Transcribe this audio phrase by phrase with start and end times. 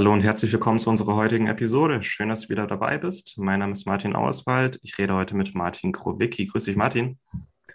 [0.00, 2.02] Hallo und herzlich willkommen zu unserer heutigen Episode.
[2.02, 3.36] Schön, dass du wieder dabei bist.
[3.36, 4.78] Mein Name ist Martin Auswald.
[4.80, 6.46] Ich rede heute mit Martin Krowicki.
[6.46, 7.18] Grüß dich, Martin.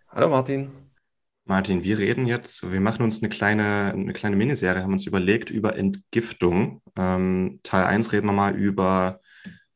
[0.10, 0.72] Hallo, Martin.
[1.44, 5.52] Martin, wir reden jetzt, wir machen uns eine kleine, eine kleine Miniserie, haben uns überlegt
[5.52, 6.82] über Entgiftung.
[6.96, 9.20] Ähm, Teil 1 reden wir mal über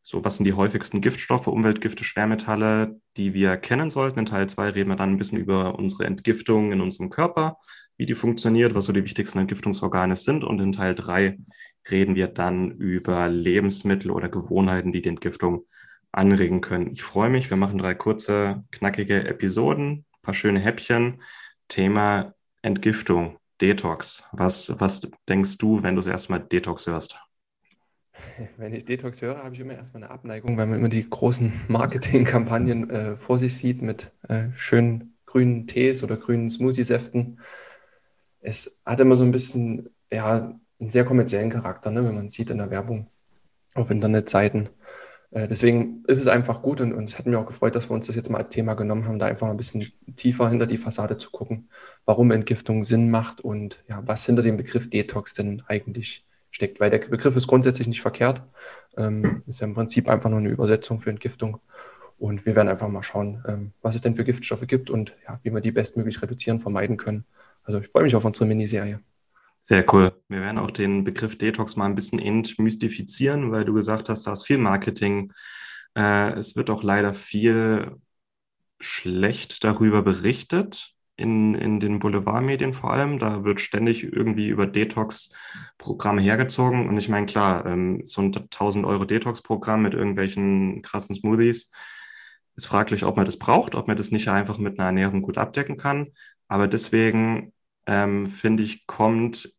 [0.01, 4.17] so, was sind die häufigsten Giftstoffe, Umweltgifte, Schwermetalle, die wir kennen sollten.
[4.17, 7.59] In Teil 2 reden wir dann ein bisschen über unsere Entgiftung in unserem Körper,
[7.95, 10.43] wie die funktioniert, was so die wichtigsten Entgiftungsorgane sind.
[10.43, 11.37] Und in Teil 3
[11.91, 15.65] reden wir dann über Lebensmittel oder Gewohnheiten, die die Entgiftung
[16.11, 16.91] anregen können.
[16.91, 21.21] Ich freue mich, wir machen drei kurze, knackige Episoden, ein paar schöne Häppchen.
[21.67, 24.27] Thema Entgiftung, Detox.
[24.31, 27.19] Was, was denkst du, wenn du das erstmal Detox hörst?
[28.57, 31.53] Wenn ich Detox höre, habe ich immer erstmal eine Abneigung, weil man immer die großen
[31.69, 37.39] Marketingkampagnen äh, vor sich sieht mit äh, schönen grünen Tees oder grünen Smoothie-Säften.
[38.41, 42.49] Es hat immer so ein bisschen, ja, einen sehr kommerziellen Charakter, ne, wenn man sieht
[42.49, 43.07] in der Werbung
[43.75, 44.69] auf Internetseiten.
[45.31, 47.93] Äh, deswegen ist es einfach gut und, und es hat mich auch gefreut, dass wir
[47.93, 50.77] uns das jetzt mal als Thema genommen haben, da einfach ein bisschen tiefer hinter die
[50.77, 51.69] Fassade zu gucken,
[52.05, 56.79] warum Entgiftung Sinn macht und ja, was hinter dem Begriff Detox denn eigentlich steckt.
[56.79, 58.41] Weil der Begriff ist grundsätzlich nicht verkehrt.
[58.97, 61.59] Ähm, ist ja im Prinzip einfach nur eine Übersetzung für Entgiftung.
[62.17, 65.39] Und wir werden einfach mal schauen, ähm, was es denn für Giftstoffe gibt und ja,
[65.43, 67.23] wie wir die bestmöglich reduzieren, vermeiden können.
[67.63, 68.99] Also ich freue mich auf unsere Miniserie.
[69.59, 70.11] Sehr cool.
[70.27, 74.31] Wir werden auch den Begriff Detox mal ein bisschen entmystifizieren, weil du gesagt hast, da
[74.31, 75.31] ist viel Marketing.
[75.95, 77.95] Äh, es wird auch leider viel
[78.79, 83.19] schlecht darüber berichtet, in, in den Boulevardmedien vor allem.
[83.19, 86.87] Da wird ständig irgendwie über Detox-Programme hergezogen.
[86.87, 91.71] Und ich meine, klar, ähm, so ein 1000 Euro Detox-Programm mit irgendwelchen krassen Smoothies
[92.55, 95.37] ist fraglich, ob man das braucht, ob man das nicht einfach mit einer Ernährung gut
[95.37, 96.13] abdecken kann.
[96.47, 97.53] Aber deswegen
[97.85, 99.53] ähm, finde ich, kommt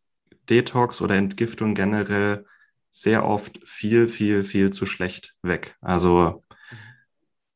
[0.48, 2.44] Detox oder Entgiftung generell
[2.90, 5.76] sehr oft viel, viel, viel zu schlecht weg.
[5.80, 6.44] Also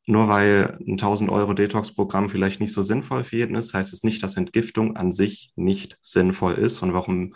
[0.06, 4.04] nur weil ein 1000 Euro Detox-Programm vielleicht nicht so sinnvoll für jeden ist, heißt es
[4.04, 7.34] nicht, dass Entgiftung an sich nicht sinnvoll ist und warum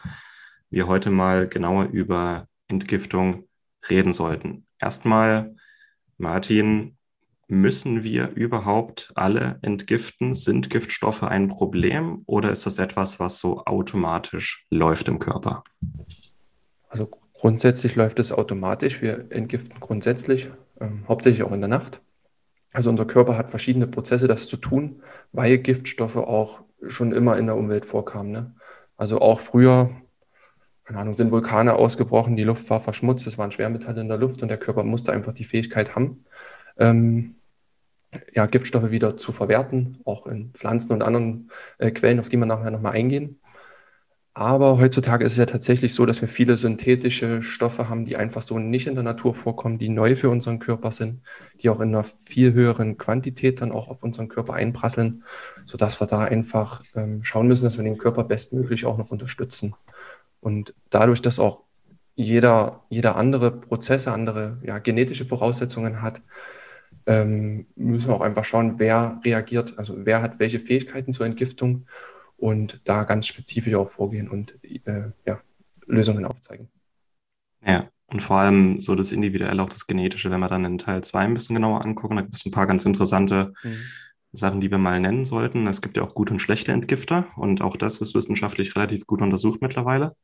[0.71, 3.49] wir heute mal genauer über Entgiftung
[3.89, 4.67] reden sollten.
[4.79, 5.57] Erstmal,
[6.19, 6.98] Martin,
[7.51, 10.35] Müssen wir überhaupt alle entgiften?
[10.35, 15.65] Sind Giftstoffe ein Problem oder ist das etwas, was so automatisch läuft im Körper?
[16.91, 19.01] Also grundsätzlich läuft es automatisch.
[19.01, 22.03] Wir entgiften grundsätzlich, ähm, hauptsächlich auch in der Nacht.
[22.71, 27.47] Also unser Körper hat verschiedene Prozesse, das zu tun, weil Giftstoffe auch schon immer in
[27.47, 28.31] der Umwelt vorkamen.
[28.31, 28.55] Ne?
[28.99, 29.91] Also auch früher,
[30.85, 34.43] keine Ahnung, sind Vulkane ausgebrochen, die Luft war verschmutzt, es waren Schwermetalle in der Luft
[34.43, 36.25] und der Körper musste einfach die Fähigkeit haben,
[36.77, 37.37] ähm,
[38.35, 42.47] ja, Giftstoffe wieder zu verwerten, auch in Pflanzen und anderen äh, Quellen, auf die wir
[42.47, 43.41] nachher nochmal eingehen.
[44.39, 48.41] Aber heutzutage ist es ja tatsächlich so, dass wir viele synthetische Stoffe haben, die einfach
[48.41, 51.23] so nicht in der Natur vorkommen, die neu für unseren Körper sind,
[51.61, 55.25] die auch in einer viel höheren Quantität dann auch auf unseren Körper einprasseln,
[55.67, 59.75] sodass wir da einfach ähm, schauen müssen, dass wir den Körper bestmöglich auch noch unterstützen.
[60.41, 61.65] Und dadurch, dass auch
[62.15, 66.23] jeder, jeder andere Prozesse, andere ja, genetische Voraussetzungen hat,
[67.09, 71.87] ähm, müssen wir auch einfach schauen, wer reagiert, also wer hat welche Fähigkeiten zur Entgiftung
[72.37, 75.41] und da ganz spezifisch auch vorgehen und äh, ja,
[75.87, 76.69] Lösungen aufzeigen.
[77.67, 81.03] Ja, und vor allem so das Individuelle, auch das Genetische, wenn wir dann in Teil
[81.03, 83.79] 2 ein bisschen genauer angucken, da gibt es ein paar ganz interessante mhm.
[84.33, 85.67] Sachen, die wir mal nennen sollten.
[85.67, 89.23] Es gibt ja auch gute und schlechte Entgifter und auch das ist wissenschaftlich relativ gut
[89.23, 90.15] untersucht mittlerweile.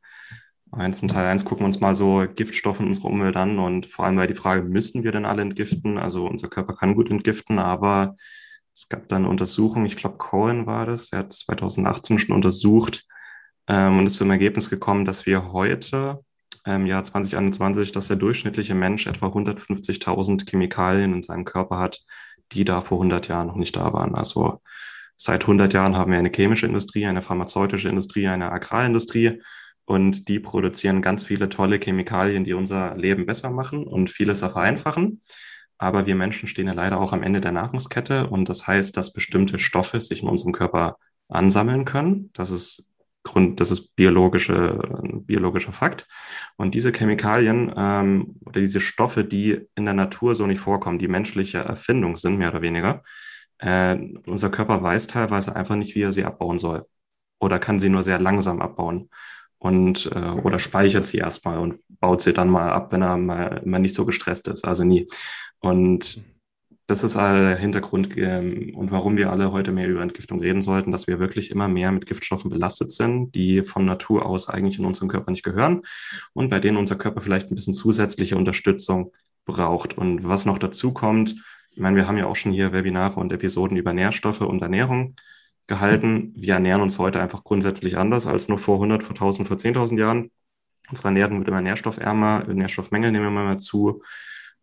[0.77, 3.85] Eins in Teil 1 gucken wir uns mal so Giftstoffe in unserer Umwelt an und
[3.85, 5.97] vor allem bei die Frage, müssen wir denn alle entgiften?
[5.97, 8.17] Also unser Körper kann gut entgiften, aber
[8.73, 13.05] es gab dann Untersuchungen, ich glaube Cohen war das, er hat 2018 schon untersucht
[13.67, 16.19] ähm, und ist zum Ergebnis gekommen, dass wir heute
[16.65, 22.01] im Jahr 2021, dass der durchschnittliche Mensch etwa 150.000 Chemikalien in seinem Körper hat,
[22.51, 24.15] die da vor 100 Jahren noch nicht da waren.
[24.15, 24.61] Also
[25.15, 29.41] seit 100 Jahren haben wir eine chemische Industrie, eine pharmazeutische Industrie, eine Agrarindustrie
[29.85, 35.21] und die produzieren ganz viele tolle Chemikalien, die unser Leben besser machen und vieles vereinfachen.
[35.77, 39.13] Aber wir Menschen stehen ja leider auch am Ende der Nahrungskette und das heißt, dass
[39.13, 40.97] bestimmte Stoffe sich in unserem Körper
[41.27, 42.29] ansammeln können.
[42.33, 42.89] Das ist
[43.25, 44.79] Grund, das ist biologische,
[45.25, 46.07] biologischer Fakt.
[46.57, 51.07] Und diese Chemikalien ähm, oder diese Stoffe, die in der Natur so nicht vorkommen, die
[51.07, 53.03] menschliche Erfindung sind, mehr oder weniger,
[53.57, 53.97] äh,
[54.27, 56.85] unser Körper weiß teilweise einfach nicht, wie er sie abbauen soll.
[57.39, 59.09] Oder kann sie nur sehr langsam abbauen.
[59.57, 63.61] Und, äh, oder speichert sie erstmal und baut sie dann mal ab, wenn er mal,
[63.65, 64.65] mal nicht so gestresst ist.
[64.65, 65.07] Also nie.
[65.59, 66.23] Und
[66.87, 70.91] das ist der Hintergrund ähm, und warum wir alle heute mehr über Entgiftung reden sollten,
[70.91, 74.85] dass wir wirklich immer mehr mit Giftstoffen belastet sind, die von Natur aus eigentlich in
[74.85, 75.81] unserem Körper nicht gehören
[76.33, 79.13] und bei denen unser Körper vielleicht ein bisschen zusätzliche Unterstützung
[79.45, 79.97] braucht.
[79.97, 81.35] Und was noch dazu kommt,
[81.71, 85.15] ich meine, wir haben ja auch schon hier Webinare und Episoden über Nährstoffe und Ernährung
[85.67, 86.33] gehalten.
[86.35, 89.99] Wir ernähren uns heute einfach grundsätzlich anders als nur vor 100, vor 1000, vor 10.000
[89.99, 90.31] Jahren.
[90.89, 94.03] Unsere Ernährung wird immer nährstoffärmer, Nährstoffmängel nehmen immer mehr zu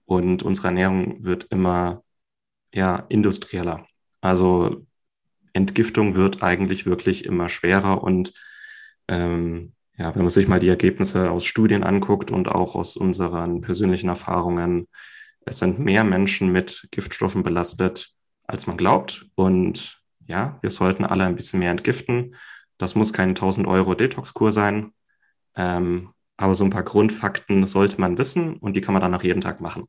[0.04, 2.02] und unsere Ernährung wird immer
[2.72, 3.86] ja, industrieller.
[4.20, 4.86] Also
[5.52, 8.32] Entgiftung wird eigentlich wirklich immer schwerer und
[9.08, 13.60] ähm, ja, wenn man sich mal die Ergebnisse aus Studien anguckt und auch aus unseren
[13.60, 14.88] persönlichen Erfahrungen,
[15.44, 18.14] es sind mehr Menschen mit Giftstoffen belastet,
[18.44, 19.26] als man glaubt.
[19.34, 22.36] Und ja, wir sollten alle ein bisschen mehr entgiften.
[22.78, 24.92] Das muss kein 1000 Euro Detox-Kur sein.
[25.54, 29.22] Ähm, aber so ein paar Grundfakten sollte man wissen und die kann man dann auch
[29.22, 29.84] jeden Tag machen.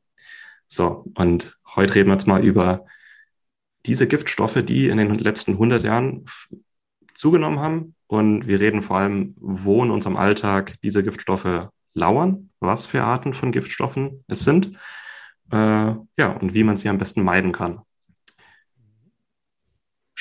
[0.67, 2.85] So, und heute reden wir jetzt mal über
[3.85, 6.25] diese Giftstoffe, die in den letzten 100 Jahren
[7.13, 7.95] zugenommen haben.
[8.07, 13.33] Und wir reden vor allem, wo in unserem Alltag diese Giftstoffe lauern, was für Arten
[13.33, 14.77] von Giftstoffen es sind,
[15.51, 17.81] äh, ja, und wie man sie am besten meiden kann.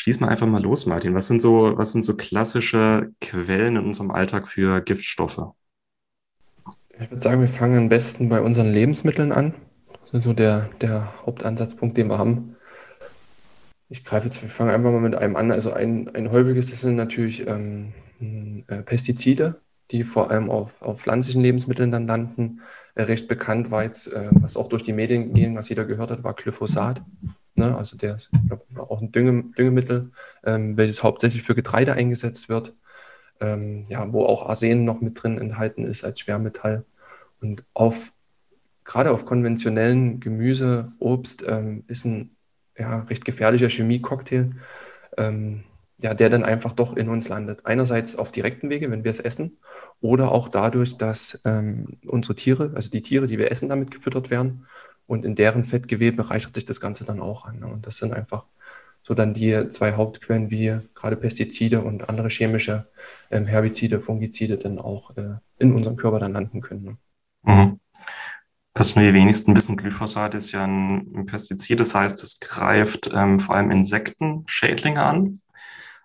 [0.02, 1.14] Schieß mal einfach mal los, Martin.
[1.14, 5.52] Was sind so, was sind so klassische Quellen in unserem Alltag für Giftstoffe?
[6.98, 9.54] Ich würde sagen, wir fangen am besten bei unseren Lebensmitteln an.
[10.00, 12.56] Das ist so der, der Hauptansatzpunkt, den wir haben.
[13.90, 15.52] Ich greife jetzt, wir fangen einfach mal mit einem an.
[15.52, 17.92] Also ein, ein häufiges das sind natürlich ähm,
[18.66, 19.60] äh, Pestizide,
[19.92, 22.62] die vor allem auf, auf pflanzlichen Lebensmitteln dann landen.
[22.96, 26.10] Äh, recht bekannt war jetzt, äh, was auch durch die Medien ging, was jeder gehört
[26.10, 27.02] hat, war Glyphosat.
[27.54, 27.76] Ne?
[27.76, 30.10] Also der ist glaub, auch ein Dünge, Düngemittel,
[30.44, 32.74] ähm, welches hauptsächlich für Getreide eingesetzt wird.
[33.40, 36.84] Ähm, ja, wo auch Arsen noch mit drin enthalten ist als Schwermetall.
[37.40, 38.12] Und auf
[38.84, 42.36] gerade auf konventionellen Gemüse, Obst ähm, ist ein
[42.76, 44.52] ja, recht gefährlicher Chemie-Cocktail,
[45.18, 45.64] ähm,
[45.98, 47.64] ja, der dann einfach doch in uns landet.
[47.64, 49.58] Einerseits auf direkten Wege, wenn wir es essen,
[50.00, 54.30] oder auch dadurch, dass ähm, unsere Tiere, also die Tiere, die wir essen, damit gefüttert
[54.30, 54.66] werden.
[55.06, 57.60] Und in deren Fettgewebe reichert sich das Ganze dann auch an.
[57.60, 57.66] Ne?
[57.66, 58.46] Und das sind einfach
[59.02, 62.88] so dann die zwei Hauptquellen, wie gerade Pestizide und andere chemische
[63.30, 66.84] ähm, Herbizide, Fungizide dann auch äh, in unserem Körper dann landen können.
[66.84, 66.96] Ne?
[67.42, 67.80] Mhm.
[68.74, 73.38] Was nur die wenigsten wissen, Glyphosat ist ja ein Pestizid, das heißt, es greift ähm,
[73.38, 75.42] vor allem Insekten, Schädlinge an.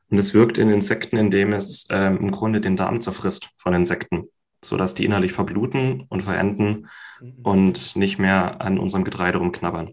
[0.09, 4.23] Und es wirkt in Insekten, indem es ähm, im Grunde den Darm zerfrisst von Insekten,
[4.63, 6.87] sodass die innerlich verbluten und verenden
[7.19, 7.35] mhm.
[7.43, 9.91] und nicht mehr an unserem Getreide rumknabbern.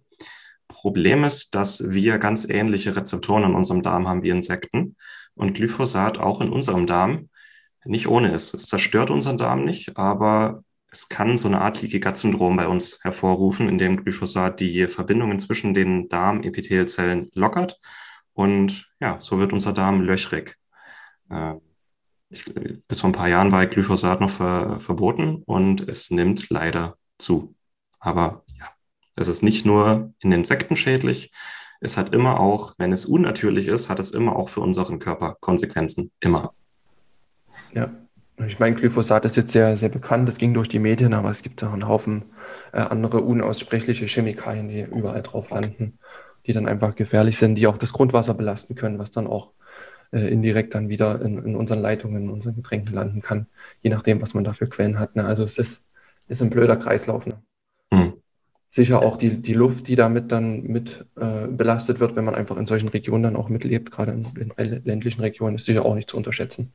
[0.68, 4.96] Problem ist, dass wir ganz ähnliche Rezeptoren in unserem Darm haben wie Insekten
[5.34, 7.28] und Glyphosat auch in unserem Darm
[7.84, 8.54] nicht ohne ist.
[8.54, 12.68] Es zerstört unseren Darm nicht, aber es kann so eine Art Leaky Gut Syndrom bei
[12.68, 17.80] uns hervorrufen, in dem Glyphosat die Verbindungen zwischen den Darmepithelzellen lockert
[18.32, 20.56] und ja, so wird unser Darm löchrig.
[21.30, 21.54] Äh,
[22.30, 22.44] ich,
[22.88, 27.54] bis vor ein paar Jahren war Glyphosat noch ver, verboten und es nimmt leider zu.
[27.98, 28.68] Aber ja,
[29.16, 31.30] es ist nicht nur in Insekten schädlich,
[31.80, 35.36] es hat immer auch, wenn es unnatürlich ist, hat es immer auch für unseren Körper
[35.40, 36.10] Konsequenzen.
[36.20, 36.54] Immer.
[37.74, 37.90] Ja,
[38.38, 41.42] ich meine, Glyphosat ist jetzt sehr, sehr bekannt, das ging durch die Medien, aber es
[41.42, 42.32] gibt auch einen Haufen
[42.72, 45.98] äh, andere unaussprechliche Chemikalien, die überall drauf landen,
[46.46, 49.52] die dann einfach gefährlich sind, die auch das Grundwasser belasten können, was dann auch
[50.14, 53.46] äh, indirekt dann wieder in, in, unseren Leitungen, in unseren Getränken landen kann,
[53.82, 55.16] je nachdem, was man da für Quellen hat.
[55.16, 55.24] Ne?
[55.24, 55.84] Also es ist,
[56.28, 57.26] ist ein blöder Kreislauf.
[57.26, 57.42] Ne?
[57.90, 58.12] Mhm.
[58.68, 62.56] Sicher auch die, die Luft, die damit dann mit äh, belastet wird, wenn man einfach
[62.56, 66.10] in solchen Regionen dann auch mitlebt, gerade in, in ländlichen Regionen, ist sicher auch nicht
[66.10, 66.72] zu unterschätzen.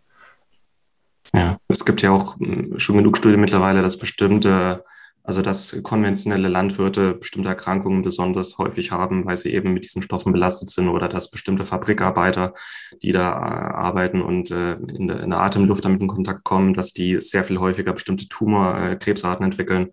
[1.33, 4.83] Ja, es gibt ja auch hm, schon genug Studien mittlerweile, dass bestimmte,
[5.23, 10.31] also dass konventionelle Landwirte bestimmte Erkrankungen besonders häufig haben, weil sie eben mit diesen Stoffen
[10.33, 12.53] belastet sind oder dass bestimmte Fabrikarbeiter,
[13.01, 17.21] die da äh, arbeiten und äh, in, der, Atemluft damit in Kontakt kommen, dass die
[17.21, 18.97] sehr viel häufiger bestimmte Tumor, äh,
[19.43, 19.89] entwickeln.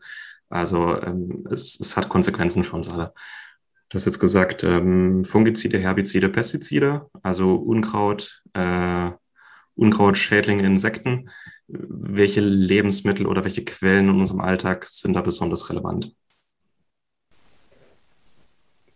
[0.48, 3.12] Also ähm, es, es hat Konsequenzen für uns alle.
[3.88, 9.10] Du hast jetzt gesagt, ähm, Fungizide, Herbizide, Pestizide, also Unkraut, äh,
[9.76, 11.30] Unkraut, Schädlinge, Insekten.
[11.68, 16.14] Welche Lebensmittel oder welche Quellen in unserem Alltag sind da besonders relevant?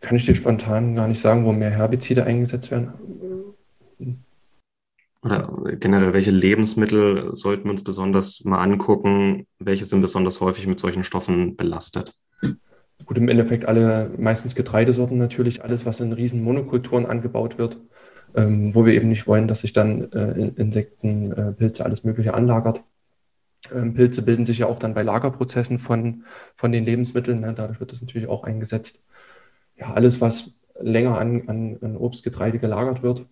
[0.01, 2.93] Kann ich dir spontan gar nicht sagen, wo mehr Herbizide eingesetzt werden.
[5.23, 9.47] oder generell, welche Lebensmittel sollten wir uns besonders mal angucken?
[9.59, 12.15] Welche sind besonders häufig mit solchen Stoffen belastet?
[13.05, 17.79] Gut, im Endeffekt alle, meistens Getreidesorten natürlich, alles, was in riesen Monokulturen angebaut wird,
[18.35, 22.35] ähm, wo wir eben nicht wollen, dass sich dann äh, Insekten, äh, Pilze, alles Mögliche
[22.35, 22.83] anlagert.
[23.73, 26.25] Ähm, Pilze bilden sich ja auch dann bei Lagerprozessen von,
[26.57, 27.41] von den Lebensmitteln.
[27.41, 27.55] Ne?
[27.55, 29.03] Dadurch wird das natürlich auch eingesetzt.
[29.77, 33.27] Ja, alles, was länger an, an, an Obst, Getreide gelagert wird,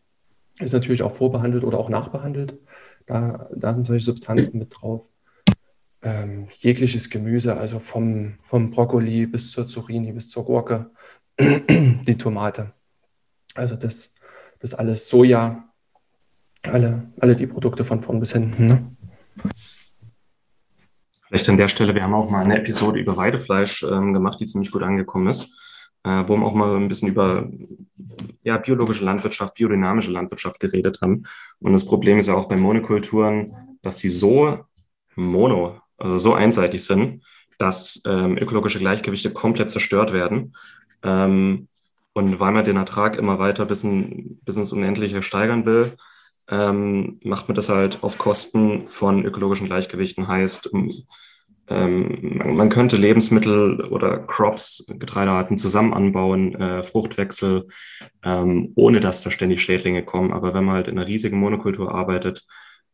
[0.61, 2.59] ist natürlich auch vorbehandelt oder auch nachbehandelt.
[3.07, 5.09] Da, da sind solche Substanzen mit drauf.
[6.03, 10.91] Ähm, jegliches Gemüse, also vom, vom Brokkoli bis zur Zucchini, bis zur Gurke,
[11.41, 12.73] die Tomate.
[13.55, 14.13] Also das,
[14.61, 15.65] das alles Soja,
[16.63, 18.69] alle, alle die Produkte von vorn bis hinten.
[18.69, 18.97] Ne?
[21.27, 24.47] Vielleicht an der Stelle, wir haben auch mal eine Episode über Weidefleisch ähm, gemacht, die
[24.47, 25.55] ziemlich gut angekommen ist
[26.05, 27.49] äh, wo wir auch mal ein bisschen über
[28.43, 31.25] ja, biologische Landwirtschaft, biodynamische Landwirtschaft geredet haben.
[31.61, 34.65] Und das Problem ist ja auch bei Monokulturen, dass sie so
[35.17, 37.25] mono, also so einseitig sind,
[37.59, 40.55] dass ähm, ökologische Gleichgewichte komplett zerstört werden.
[41.03, 41.68] Ähm,
[42.19, 45.97] und weil man den Ertrag immer weiter bis, in, bis ins Unendliche steigern will,
[46.51, 50.27] ähm, macht man das halt auf Kosten von ökologischen Gleichgewichten.
[50.27, 50.71] Heißt,
[51.69, 57.69] ähm, man, könnte Lebensmittel oder Crops, Getreidearten zusammen anbauen, äh, Fruchtwechsel,
[58.25, 60.33] ähm, ohne dass da ständig Schädlinge kommen.
[60.33, 62.47] Aber wenn man halt in einer riesigen Monokultur arbeitet,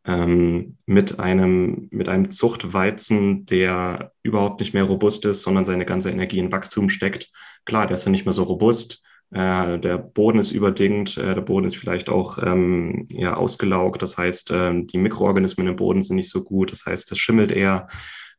[0.04, 6.10] ähm, mit einem, mit einem Zuchtweizen, der überhaupt nicht mehr robust ist, sondern seine ganze
[6.10, 7.30] Energie in Wachstum steckt,
[7.64, 9.02] klar, der ist ja nicht mehr so robust.
[9.30, 14.02] Äh, der Boden ist überdingt, äh, der Boden ist vielleicht auch ähm, ja, ausgelaugt.
[14.02, 16.70] Das heißt, äh, die Mikroorganismen im Boden sind nicht so gut.
[16.70, 17.88] Das heißt, es schimmelt eher.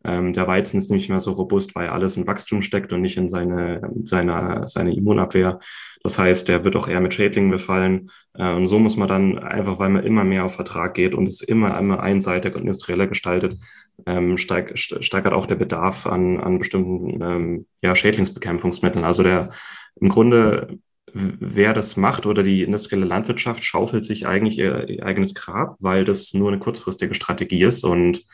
[0.05, 3.17] Ähm, der Weizen ist nicht mehr so robust, weil alles in Wachstum steckt und nicht
[3.17, 5.59] in seine, seine, seine Immunabwehr.
[6.03, 8.11] Das heißt, der wird auch eher mit Schädlingen befallen.
[8.35, 11.27] Äh, und so muss man dann einfach, weil man immer mehr auf Vertrag geht und
[11.27, 13.57] es immer, immer einseitig und industrieller gestaltet,
[14.05, 19.03] ähm, steig, steigert auch der Bedarf an, an bestimmten ähm, ja, Schädlingsbekämpfungsmitteln.
[19.03, 19.49] Also der
[19.95, 20.79] im Grunde
[21.17, 26.03] wer das macht oder die industrielle Landwirtschaft schaufelt sich eigentlich ihr, ihr, eigenes Grab, weil
[26.03, 28.25] das nur eine kurzfristige Strategie ist und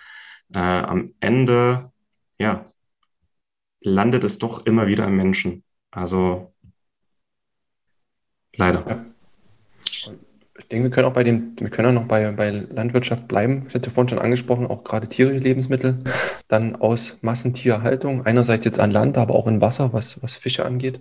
[0.53, 1.91] äh, am Ende,
[2.39, 2.65] ja,
[3.81, 5.63] landet es doch immer wieder im Menschen.
[5.91, 6.53] Also
[8.55, 8.85] leider.
[8.87, 9.05] Ja.
[10.57, 13.65] Ich denke, wir können auch bei dem, wir können auch noch bei, bei Landwirtschaft bleiben.
[13.67, 15.99] Ich hatte vorhin schon angesprochen, auch gerade tierische Lebensmittel,
[16.47, 20.99] dann aus Massentierhaltung, einerseits jetzt an Land, aber auch in Wasser, was, was Fische angeht.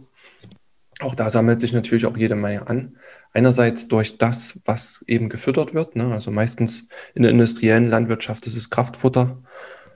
[1.00, 2.96] Auch da sammelt sich natürlich auch jede Menge an.
[3.32, 5.96] Einerseits durch das, was eben gefüttert wird.
[5.96, 6.12] Ne?
[6.12, 9.38] Also meistens in der industriellen Landwirtschaft ist es Kraftfutter,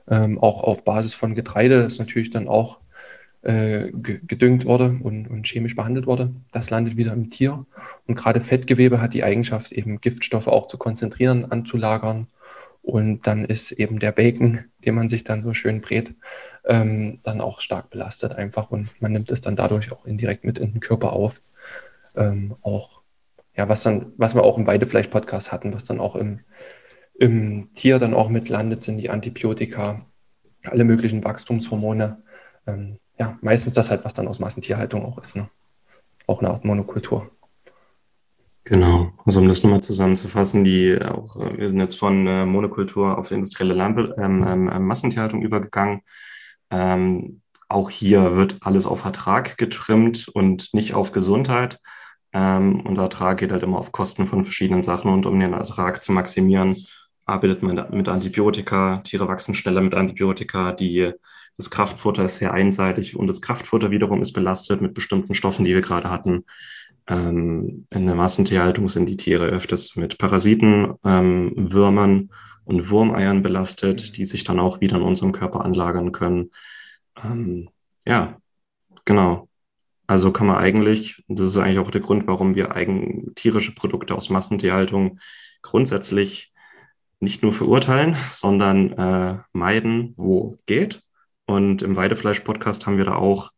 [0.09, 2.81] ähm, auch auf Basis von Getreide, das natürlich dann auch
[3.43, 6.33] äh, gedüngt wurde und, und, chemisch behandelt wurde.
[6.53, 7.67] Das landet wieder im Tier.
[8.07, 12.29] Und gerade Fettgewebe hat die Eigenschaft, eben Giftstoffe auch zu konzentrieren, anzulagern.
[12.81, 16.15] Und dann ist eben der Bacon, den man sich dann so schön brät,
[16.67, 18.71] ähm, dann auch stark belastet einfach.
[18.71, 21.43] Und man nimmt es dann dadurch auch indirekt mit in den Körper auf.
[22.17, 23.03] Ähm, auch
[23.57, 26.41] ja, was dann, was wir auch im Weidefleisch-Podcast hatten, was dann auch im,
[27.15, 30.05] im Tier dann auch mit landet, sind die Antibiotika,
[30.65, 32.23] alle möglichen Wachstumshormone.
[32.67, 35.37] Ähm, ja, meistens das halt, was dann aus Massentierhaltung auch ist.
[35.37, 35.49] Ne?
[36.27, 37.31] Auch eine Art Monokultur.
[38.65, 43.31] Genau, also um das nochmal zusammenzufassen, die auch, wir sind jetzt von äh, Monokultur auf
[43.31, 46.01] industrielle Landbe ähm, ähm, Massentierhaltung übergegangen.
[46.75, 51.79] Ähm, auch hier wird alles auf Vertrag getrimmt und nicht auf Gesundheit.
[52.33, 55.13] Ähm, und Ertrag geht halt immer auf Kosten von verschiedenen Sachen.
[55.13, 56.77] Und um den Ertrag zu maximieren,
[57.27, 58.99] arbeitet man mit Antibiotika.
[58.99, 60.73] Tiere wachsen schneller mit Antibiotika.
[60.73, 61.13] Die,
[61.57, 65.75] das Kraftfutter ist sehr einseitig und das Kraftfutter wiederum ist belastet mit bestimmten Stoffen, die
[65.75, 66.45] wir gerade hatten.
[67.07, 72.31] Ähm, in der Massentierhaltung sind die Tiere öfters mit Parasiten, ähm, Würmern
[72.65, 76.51] und Wurmeiern belastet, die sich dann auch wieder in unserem Körper anlagern können.
[77.23, 77.69] Ähm,
[78.07, 78.39] ja,
[79.05, 79.49] genau.
[80.07, 84.15] Also kann man eigentlich, das ist eigentlich auch der Grund, warum wir eigen tierische Produkte
[84.15, 85.19] aus Massentierhaltung
[85.63, 86.53] grundsätzlich
[87.21, 91.03] nicht nur verurteilen, sondern äh, meiden, wo geht.
[91.47, 93.51] Und im Weidefleisch-Podcast haben wir da auch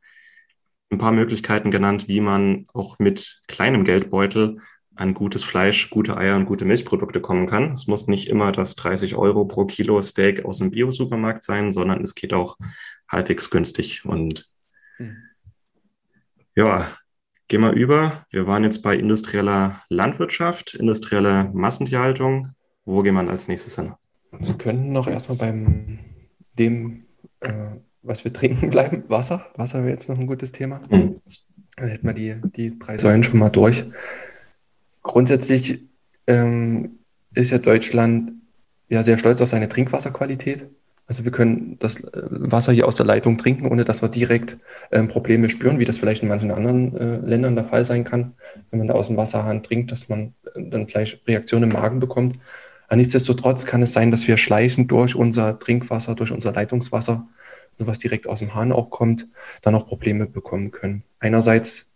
[0.91, 4.61] ein paar Möglichkeiten genannt, wie man auch mit kleinem Geldbeutel
[4.97, 7.73] an gutes Fleisch, gute Eier und gute Milchprodukte kommen kann.
[7.73, 12.03] Es muss nicht immer das 30 Euro pro Kilo Steak aus dem Bio-Supermarkt sein, sondern
[12.03, 12.57] es geht auch
[13.09, 14.05] halbwegs günstig.
[14.05, 14.51] Und
[14.97, 15.17] hm.
[16.57, 16.91] Ja,
[17.49, 18.25] gehen wir über.
[18.31, 22.53] Wir waren jetzt bei industrieller Landwirtschaft, industrielle Massentierhaltung.
[22.87, 23.93] Wo gehen wir als nächstes hin?
[24.33, 25.99] Wir könnten noch erstmal beim
[26.59, 27.05] dem,
[27.41, 27.53] äh,
[28.03, 29.05] was wir trinken bleiben.
[29.09, 29.47] Wasser.
[29.57, 30.81] Wasser wäre jetzt noch ein gutes Thema.
[30.91, 31.21] Mhm.
[31.77, 33.85] Dann hätten wir die, die drei Säulen schon mal durch.
[35.07, 35.83] Grundsätzlich
[36.27, 36.99] ähm,
[37.33, 38.33] ist ja Deutschland
[38.89, 40.67] ja sehr stolz auf seine Trinkwasserqualität.
[41.07, 44.59] Also wir können das äh, Wasser hier aus der Leitung trinken, ohne dass wir direkt
[44.91, 48.35] ähm, Probleme spüren, wie das vielleicht in manchen anderen äh, Ländern der Fall sein kann,
[48.71, 52.01] wenn man da aus dem Wasserhahn trinkt, dass man äh, dann gleich Reaktionen im Magen
[52.01, 52.37] bekommt.
[52.89, 57.29] Aber nichtsdestotrotz kann es sein, dass wir schleichend durch unser Trinkwasser, durch unser Leitungswasser,
[57.75, 59.29] also was direkt aus dem Hahn auch kommt,
[59.63, 61.05] dann auch Probleme bekommen können.
[61.21, 61.93] Einerseits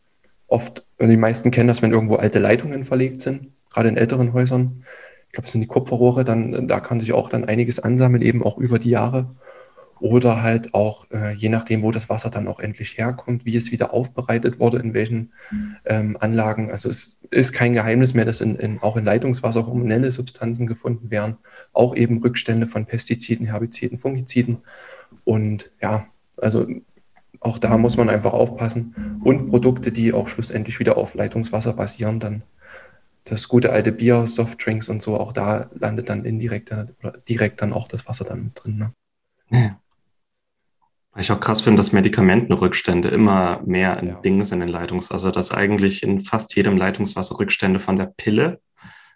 [0.50, 4.84] oft, die meisten kennen das, wenn irgendwo alte Leitungen verlegt sind, gerade in älteren Häusern,
[5.28, 8.42] ich glaube, es sind die Kupferrohre, dann, da kann sich auch dann einiges ansammeln, eben
[8.42, 9.30] auch über die Jahre.
[10.00, 13.70] Oder halt auch, äh, je nachdem, wo das Wasser dann auch endlich herkommt, wie es
[13.70, 15.32] wieder aufbereitet wurde, in welchen
[15.84, 16.70] ähm, Anlagen.
[16.70, 21.10] Also es ist kein Geheimnis mehr, dass in, in, auch in Leitungswasser hormonelle Substanzen gefunden
[21.10, 21.36] werden,
[21.72, 24.62] auch eben Rückstände von Pestiziden, Herbiziden, Fungiziden.
[25.24, 26.06] Und ja,
[26.38, 26.66] also
[27.40, 29.20] auch da muss man einfach aufpassen.
[29.24, 32.42] Und Produkte, die auch schlussendlich wieder auf Leitungswasser basieren, dann
[33.24, 37.72] das gute alte Bier, Softdrinks und so, auch da landet dann indirekt oder direkt dann
[37.72, 38.78] auch das Wasser dann drin.
[38.78, 38.92] Ne?
[39.50, 39.80] Ja.
[41.12, 44.14] Weil ich auch krass finde, dass Medikamentenrückstände immer mehr ein ja.
[44.20, 48.60] Ding sind in Leitungswasser, dass eigentlich in fast jedem Leitungswasser Rückstände von der Pille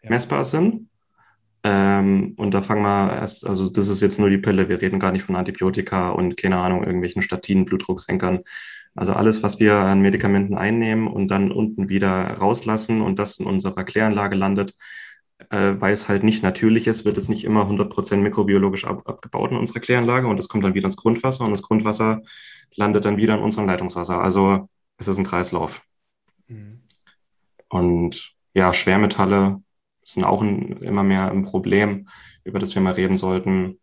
[0.02, 0.10] ja.
[0.10, 0.88] messbar sind.
[1.66, 5.00] Ähm, und da fangen wir erst, also das ist jetzt nur die Pille, wir reden
[5.00, 8.40] gar nicht von Antibiotika und keine Ahnung, irgendwelchen Statinen, Blutdrucksenkern,
[8.94, 13.46] also alles, was wir an Medikamenten einnehmen und dann unten wieder rauslassen und das in
[13.46, 14.76] unserer Kläranlage landet,
[15.50, 19.50] äh, weil es halt nicht natürlich ist, wird es nicht immer 100% mikrobiologisch ab, abgebaut
[19.50, 22.20] in unserer Kläranlage und es kommt dann wieder ins Grundwasser und das Grundwasser
[22.76, 24.20] landet dann wieder in unserem Leitungswasser.
[24.20, 24.68] Also
[24.98, 25.82] es ist ein Kreislauf.
[26.48, 26.82] Mhm.
[27.68, 29.62] Und ja, Schwermetalle
[30.04, 32.08] sind auch ein, immer mehr ein Problem,
[32.44, 33.78] über das wir mal reden sollten.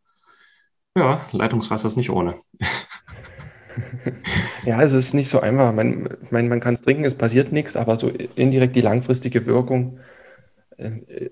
[0.95, 2.35] Ja, Leitungswasser ist nicht ohne.
[4.63, 5.73] ja, es ist nicht so einfach.
[5.73, 9.45] Man, ich meine, man kann es trinken, es passiert nichts, aber so indirekt die langfristige
[9.45, 9.99] Wirkung
[10.77, 11.29] äh,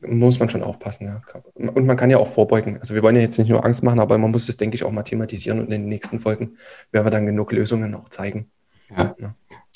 [0.00, 1.06] muss man schon aufpassen.
[1.06, 1.22] Ja.
[1.54, 2.78] Und man kann ja auch vorbeugen.
[2.78, 4.84] Also wir wollen ja jetzt nicht nur Angst machen, aber man muss es, denke ich,
[4.84, 6.56] auch mal thematisieren und in den nächsten Folgen
[6.90, 8.50] werden wir dann genug Lösungen auch zeigen.
[8.96, 9.14] Ja.
[9.18, 9.34] ja.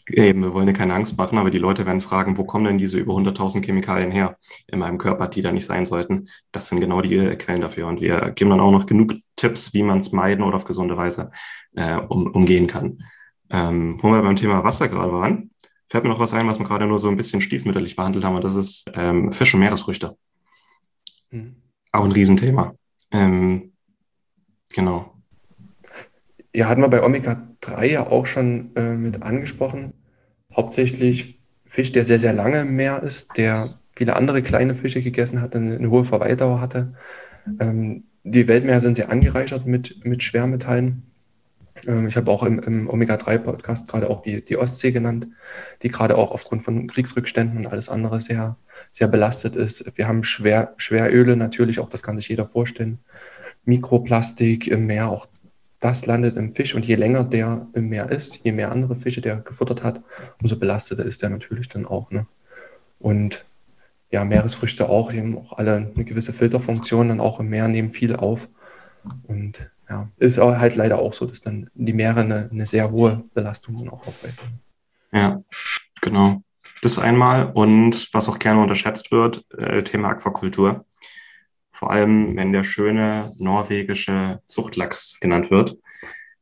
[0.09, 2.79] Eben, wir wollen ja keine Angst machen, aber die Leute werden fragen, wo kommen denn
[2.79, 4.39] diese über 100.000 Chemikalien her
[4.69, 6.27] in meinem Körper, die da nicht sein sollten?
[6.53, 7.89] Das sind genau die Quellen dafür.
[7.89, 10.97] Und wir geben dann auch noch genug Tipps, wie man es meiden oder auf gesunde
[10.97, 11.33] Weise
[11.75, 13.03] äh, um, umgehen kann.
[13.51, 15.51] Ähm, wo wir beim Thema Wasser gerade waren,
[15.89, 18.37] fällt mir noch was ein, was wir gerade nur so ein bisschen stiefmütterlich behandelt haben,
[18.37, 20.17] und das ist ähm, Fisch und Meeresfrüchte.
[21.31, 21.57] Mhm.
[21.93, 22.75] Auch ein Riesenthema.
[23.11, 23.73] Ähm,
[24.73, 25.16] genau.
[26.57, 29.93] Ja, hatten wir bei Omega-3 ja auch schon äh, mit angesprochen.
[30.55, 35.43] Hauptsächlich Fisch, der sehr, sehr lange im Meer ist, der viele andere kleine Fische gegessen
[35.43, 36.95] hat, eine, eine hohe Verweildauer hatte.
[37.61, 41.03] Ähm, die Weltmeere sind sehr angereichert mit, mit Schwermetallen.
[41.87, 45.29] Ähm, ich habe auch im, im Omega-3-Podcast gerade auch die, die Ostsee genannt,
[45.83, 48.57] die gerade auch aufgrund von Kriegsrückständen und alles andere sehr,
[48.93, 49.93] sehr belastet ist.
[49.99, 52.99] Wir haben Schwer, Schweröle natürlich, auch das kann sich jeder vorstellen.
[53.67, 55.27] Mikroplastik im Meer, auch
[55.81, 59.21] das landet im Fisch und je länger der im Meer ist, je mehr andere Fische
[59.21, 60.03] der gefuttert hat,
[60.41, 62.11] umso belasteter ist der natürlich dann auch.
[62.11, 62.27] Ne?
[62.99, 63.45] Und
[64.11, 67.91] ja, Meeresfrüchte auch, die haben auch alle eine gewisse Filterfunktion, dann auch im Meer nehmen
[67.91, 68.49] viel auf.
[69.27, 73.25] Und ja, ist halt leider auch so, dass dann die Meere eine, eine sehr hohe
[73.35, 74.61] Belastung dann auch aufweisen.
[75.13, 75.43] Ja,
[76.01, 76.43] genau.
[76.83, 80.86] Das einmal und was auch gerne unterschätzt wird, äh, Thema Aquakultur.
[81.77, 85.77] Vor allem, wenn der schöne norwegische Zuchtlachs genannt wird.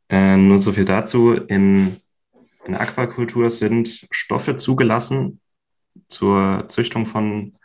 [0.09, 1.33] Äh, nur so viel dazu.
[1.33, 2.01] In,
[2.65, 5.41] in Aquakultur sind Stoffe zugelassen
[6.07, 7.57] zur Züchtung von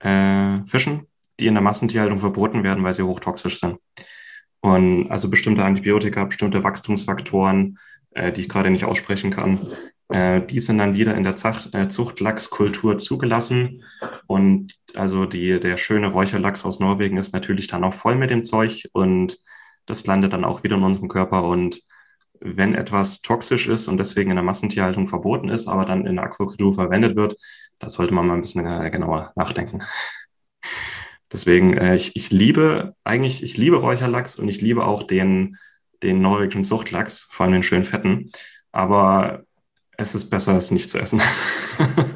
[0.00, 1.06] äh, Fischen,
[1.40, 3.78] die in der Massentierhaltung verboten werden, weil sie hochtoxisch sind.
[4.60, 7.78] Und also bestimmte Antibiotika, bestimmte Wachstumsfaktoren,
[8.10, 9.58] äh, die ich gerade nicht aussprechen kann,
[10.08, 13.84] äh, die sind dann wieder in der Zacht, äh, Zuchtlachskultur zugelassen.
[14.26, 18.44] Und also die, der schöne Räucherlachs aus Norwegen ist natürlich dann auch voll mit dem
[18.44, 19.38] Zeug und
[19.86, 21.44] das landet dann auch wieder in unserem Körper.
[21.44, 21.80] Und
[22.40, 26.24] wenn etwas toxisch ist und deswegen in der Massentierhaltung verboten ist, aber dann in der
[26.24, 27.36] Aquakultur verwendet wird,
[27.78, 29.82] da sollte man mal ein bisschen äh, genauer nachdenken.
[31.32, 35.56] Deswegen, äh, ich, ich liebe eigentlich, ich liebe Räucherlachs und ich liebe auch den,
[36.02, 38.30] den norwegischen Zuchtlachs, vor allem den schönen fetten.
[38.72, 39.44] Aber
[39.96, 41.20] es ist besser, es nicht zu essen.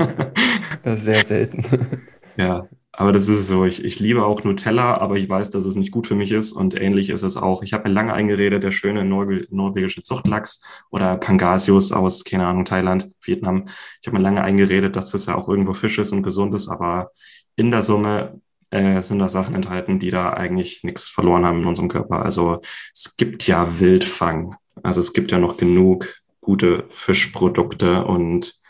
[0.85, 1.65] Sehr selten.
[2.39, 3.67] Ja, aber das ist so.
[3.67, 6.53] Ich, ich liebe auch Nutella, aber ich weiß, dass es nicht gut für mich ist.
[6.53, 7.63] Und ähnlich ist es auch.
[7.63, 12.65] Ich habe mir lange eingeredet, der schöne Norwe norwegische Zuchtlachs oder Pangasius aus, keine Ahnung,
[12.65, 13.69] Thailand, Vietnam.
[14.01, 16.69] Ich habe mir lange eingeredet, dass das ja auch irgendwo Fisch ist und gesund ist.
[16.69, 17.11] Aber
[17.57, 18.41] in der Summe
[18.73, 22.23] äh, sind da Sachen enthalten, die da eigentlich nichts verloren haben in unserem Körper.
[22.23, 24.57] Also es gibt ja Wildfang.
[24.83, 28.61] Also es gibt ja noch genug gute Fischprodukte und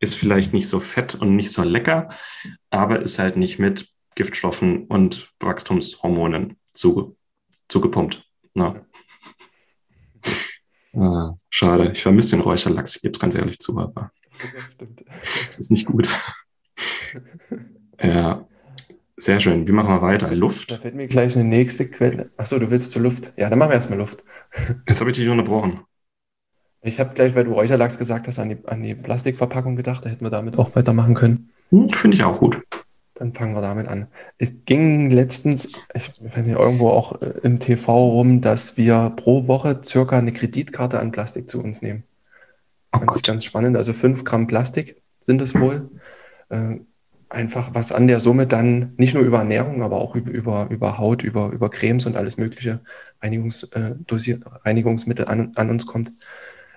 [0.00, 2.08] ist vielleicht nicht so fett und nicht so lecker,
[2.70, 7.14] aber ist halt nicht mit Giftstoffen und Wachstumshormonen zuge
[7.68, 8.24] zugepumpt.
[8.54, 8.84] Na.
[10.92, 14.10] Ah, schade, ich vermisse den Räucherlachs, ich gebe es ganz ehrlich zu, aber
[15.46, 16.08] das ist nicht gut.
[18.02, 18.48] ja,
[19.22, 19.66] sehr schön.
[19.66, 20.34] Wie machen wir weiter?
[20.34, 20.70] Luft?
[20.70, 22.30] Da fällt mir gleich eine nächste Quelle.
[22.36, 23.32] Achso, du willst zur Luft.
[23.36, 24.24] Ja, dann machen wir erstmal Luft.
[24.88, 25.80] Jetzt habe ich dich unterbrochen.
[26.82, 30.04] Ich habe gleich, weil du Räucherlachs gesagt hast, an die, an die Plastikverpackung gedacht.
[30.04, 31.50] Da hätten wir damit auch weitermachen können.
[31.70, 32.62] Hm, Finde ich auch gut.
[33.14, 34.06] Dann fangen wir damit an.
[34.38, 39.46] Es ging letztens, ich weiß nicht, irgendwo auch äh, im TV rum, dass wir pro
[39.46, 42.04] Woche circa eine Kreditkarte an Plastik zu uns nehmen.
[42.92, 43.76] Oh Fand ich ganz spannend.
[43.76, 45.90] Also 5 Gramm Plastik sind es wohl.
[46.48, 46.76] Äh,
[47.30, 50.98] einfach was an der Summe dann nicht nur über Ernährung, aber auch über, über, über
[50.98, 52.80] Haut, über, über Cremes und alles mögliche
[53.22, 53.94] Reinigungs, äh,
[54.64, 56.12] Reinigungsmittel an, an uns kommt.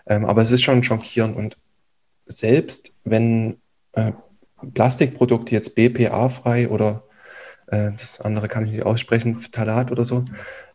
[0.05, 1.57] Ähm, aber es ist schon schockierend und
[2.27, 3.57] selbst wenn
[3.93, 4.11] äh,
[4.73, 7.03] Plastikprodukte jetzt BPA-frei oder
[7.67, 10.23] äh, das andere kann ich nicht aussprechen, Phthalat oder so,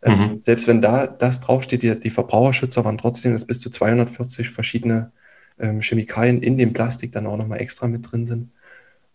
[0.02, 0.40] äh, mhm.
[0.40, 5.12] selbst wenn da das draufsteht, die, die Verbraucherschützer waren trotzdem, dass bis zu 240 verschiedene
[5.60, 8.50] ähm, Chemikalien in dem Plastik dann auch nochmal extra mit drin sind.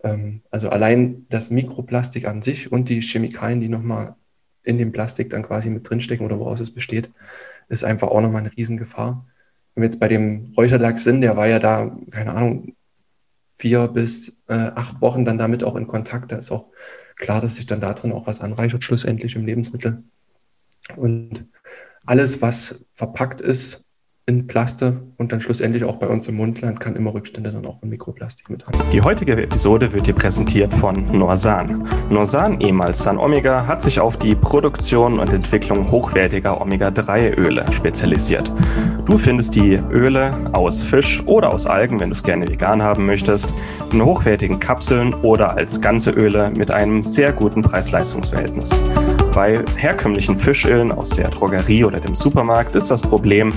[0.04, 4.16] Ähm, also allein das Mikroplastik an sich und die Chemikalien, die nochmal
[4.64, 7.12] in dem Plastik dann quasi mit drinstecken oder woraus es besteht,
[7.70, 9.26] ist einfach auch nochmal eine Riesengefahr.
[9.74, 12.76] Wenn wir jetzt bei dem Räucherlachs sind, der war ja da, keine Ahnung,
[13.58, 16.32] vier bis äh, acht Wochen dann damit auch in Kontakt.
[16.32, 16.68] Da ist auch
[17.16, 20.04] klar, dass sich dann da drin auch was anreichert, schlussendlich im Lebensmittel.
[20.96, 21.46] Und
[22.06, 23.86] alles, was verpackt ist,
[24.26, 27.80] in Plaste und dann schlussendlich auch bei uns im Mundland kann immer Rückstände dann auch
[27.80, 28.78] von Mikroplastik mit haben.
[28.92, 31.88] Die heutige Episode wird dir präsentiert von Norsan.
[32.10, 38.54] Norsan, ehemals San Omega, hat sich auf die Produktion und Entwicklung hochwertiger Omega-3-Öle spezialisiert.
[39.06, 43.06] Du findest die Öle aus Fisch oder aus Algen, wenn du es gerne vegan haben
[43.06, 43.54] möchtest,
[43.94, 48.72] in hochwertigen Kapseln oder als ganze Öle mit einem sehr guten Preis-Leistungs-Verhältnis.
[49.34, 53.54] Bei herkömmlichen Fischölen aus der Drogerie oder dem Supermarkt ist das Problem,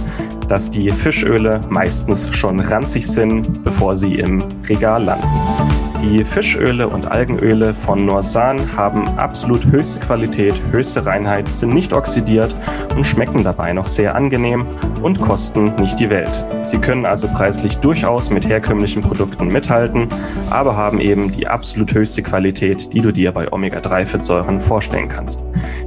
[0.49, 5.76] dass die Fischöle meistens schon ranzig sind, bevor sie im Regal landen.
[6.03, 12.55] Die Fischöle und Algenöle von Norsan haben absolut höchste Qualität, höchste Reinheit, sind nicht oxidiert
[12.97, 14.67] und schmecken dabei noch sehr angenehm
[15.03, 16.47] und kosten nicht die Welt.
[16.65, 20.09] Sie können also preislich durchaus mit herkömmlichen Produkten mithalten,
[20.51, 25.43] aber haben eben die absolut höchste Qualität, die du dir bei Omega-3-Fettsäuren vorstellen kannst.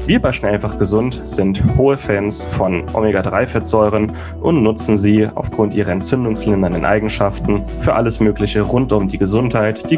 [0.05, 6.85] Wir bei Schnellfach Gesund sind hohe Fans von Omega-3-Fettsäuren und nutzen sie aufgrund ihrer entzündungslindernden
[6.85, 9.97] Eigenschaften für alles Mögliche rund um die Gesundheit, die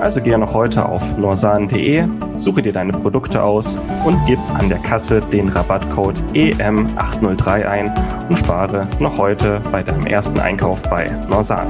[0.00, 4.78] Also gehe noch heute auf norsan.de, suche dir deine Produkte aus und gib an der
[4.78, 11.68] Kasse den Rabattcode EM803 ein und spare noch heute bei deinem ersten Einkauf bei Norsan.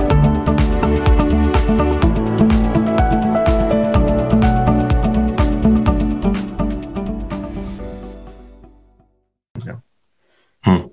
[10.62, 10.90] Hm.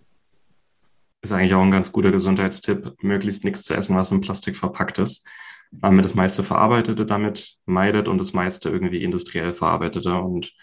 [1.21, 4.97] Ist eigentlich auch ein ganz guter Gesundheitstipp, möglichst nichts zu essen, was in Plastik verpackt
[4.97, 5.27] ist
[5.71, 10.15] weil man das meiste Verarbeitete damit meidet und das meiste irgendwie industriell Verarbeitete.
[10.15, 10.53] Und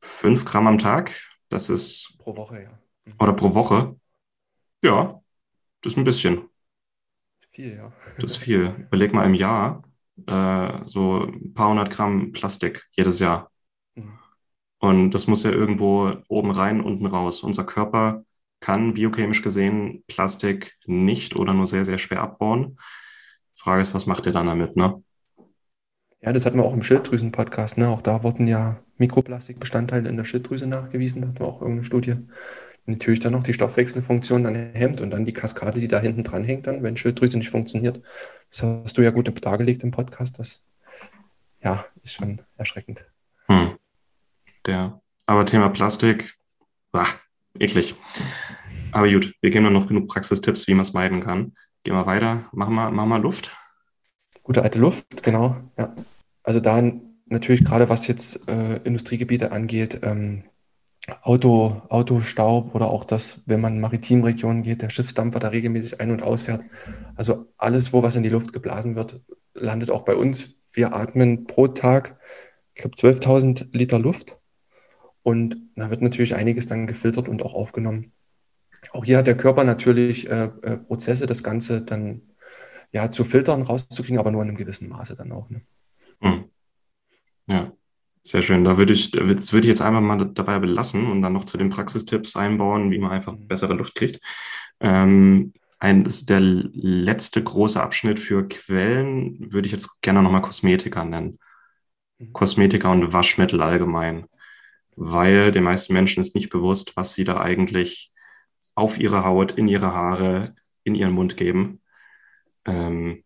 [0.00, 1.12] fünf Gramm am Tag,
[1.48, 2.16] das ist.
[2.18, 2.78] Pro Woche, ja.
[3.04, 3.14] Mhm.
[3.18, 3.96] Oder pro Woche.
[4.82, 5.20] Ja,
[5.82, 6.48] das ist ein bisschen.
[7.52, 7.92] Viel, ja.
[8.16, 8.86] Das ist viel.
[8.88, 9.82] Überleg mal im Jahr
[10.26, 13.50] äh, so ein paar hundert Gramm Plastik jedes Jahr.
[13.94, 14.18] Mhm.
[14.78, 17.42] Und das muss ja irgendwo oben rein, unten raus.
[17.42, 18.24] Unser Körper
[18.60, 22.78] kann biochemisch gesehen Plastik nicht oder nur sehr, sehr schwer abbauen.
[23.60, 25.02] Frage ist, was macht ihr dann damit, ne?
[26.22, 27.88] Ja, das hatten wir auch im Schilddrüsen-Podcast, ne?
[27.88, 32.12] Auch da wurden ja Mikroplastikbestandteile in der Schilddrüse nachgewiesen, da hatten wir auch irgendeine Studie.
[32.12, 32.28] Und
[32.86, 36.42] natürlich dann noch die Stoffwechselfunktion dann hemmt und dann die Kaskade, die da hinten dran
[36.42, 38.02] hängt, dann, wenn Schilddrüse nicht funktioniert.
[38.48, 40.38] Das hast du ja gut dargelegt im Podcast.
[40.38, 40.62] Das
[41.62, 43.04] ja, ist schon erschreckend.
[43.46, 43.76] Hm.
[44.64, 46.38] Der, aber Thema Plastik,
[46.92, 47.18] ach,
[47.58, 47.94] eklig.
[48.92, 51.52] Aber gut, wir geben dann noch genug Praxistipps, wie man es meiden kann.
[51.82, 52.48] Gehen wir weiter.
[52.52, 53.50] Machen wir, machen wir Luft.
[54.42, 55.56] Gute alte Luft, genau.
[55.78, 55.94] Ja.
[56.42, 56.82] Also da
[57.26, 60.44] natürlich gerade was jetzt äh, Industriegebiete angeht, ähm,
[61.22, 66.10] Auto, Autostaub oder auch das, wenn man in Maritimregionen geht, der Schiffsdampfer da regelmäßig ein-
[66.10, 66.62] und ausfährt.
[67.16, 69.20] Also alles, wo was in die Luft geblasen wird,
[69.54, 70.56] landet auch bei uns.
[70.72, 72.18] Wir atmen pro Tag,
[72.74, 74.36] ich glaube, 12.000 Liter Luft.
[75.22, 78.12] Und da wird natürlich einiges dann gefiltert und auch aufgenommen.
[78.92, 82.22] Auch hier hat der Körper natürlich äh, äh, Prozesse, das Ganze dann
[82.92, 85.48] ja zu filtern, rauszukriegen, aber nur in einem gewissen Maße dann auch.
[85.50, 85.62] Ne?
[86.20, 86.44] Hm.
[87.46, 87.72] Ja,
[88.22, 88.64] sehr schön.
[88.64, 91.58] Da würde ich, das würde ich jetzt einfach mal dabei belassen und dann noch zu
[91.58, 93.48] den Praxistipps einbauen, wie man einfach mhm.
[93.48, 94.20] bessere Luft kriegt.
[94.80, 100.42] Ähm, ein, das ist der letzte große Abschnitt für Quellen, würde ich jetzt gerne nochmal
[100.42, 101.38] Kosmetika nennen.
[102.18, 102.32] Mhm.
[102.32, 104.26] Kosmetika und Waschmittel allgemein.
[104.96, 108.12] Weil den meisten Menschen ist nicht bewusst, was sie da eigentlich
[108.80, 111.80] auf ihre Haut, in ihre Haare, in ihren Mund geben.
[112.66, 113.22] Ähm,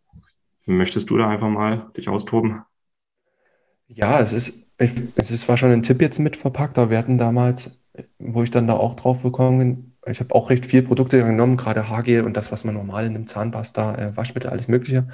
[0.67, 2.63] möchtest du da einfach mal dich austoben?
[3.87, 7.19] Ja, es ist, es ist zwar schon ein Tipp jetzt mit verpackt, aber wir hatten
[7.19, 7.71] damals,
[8.19, 11.57] wo ich dann da auch drauf gekommen bin, ich habe auch recht viel Produkte genommen,
[11.57, 15.09] gerade Haargel und das, was man normal in einem Zahnpasta, äh, Waschmittel, alles Mögliche.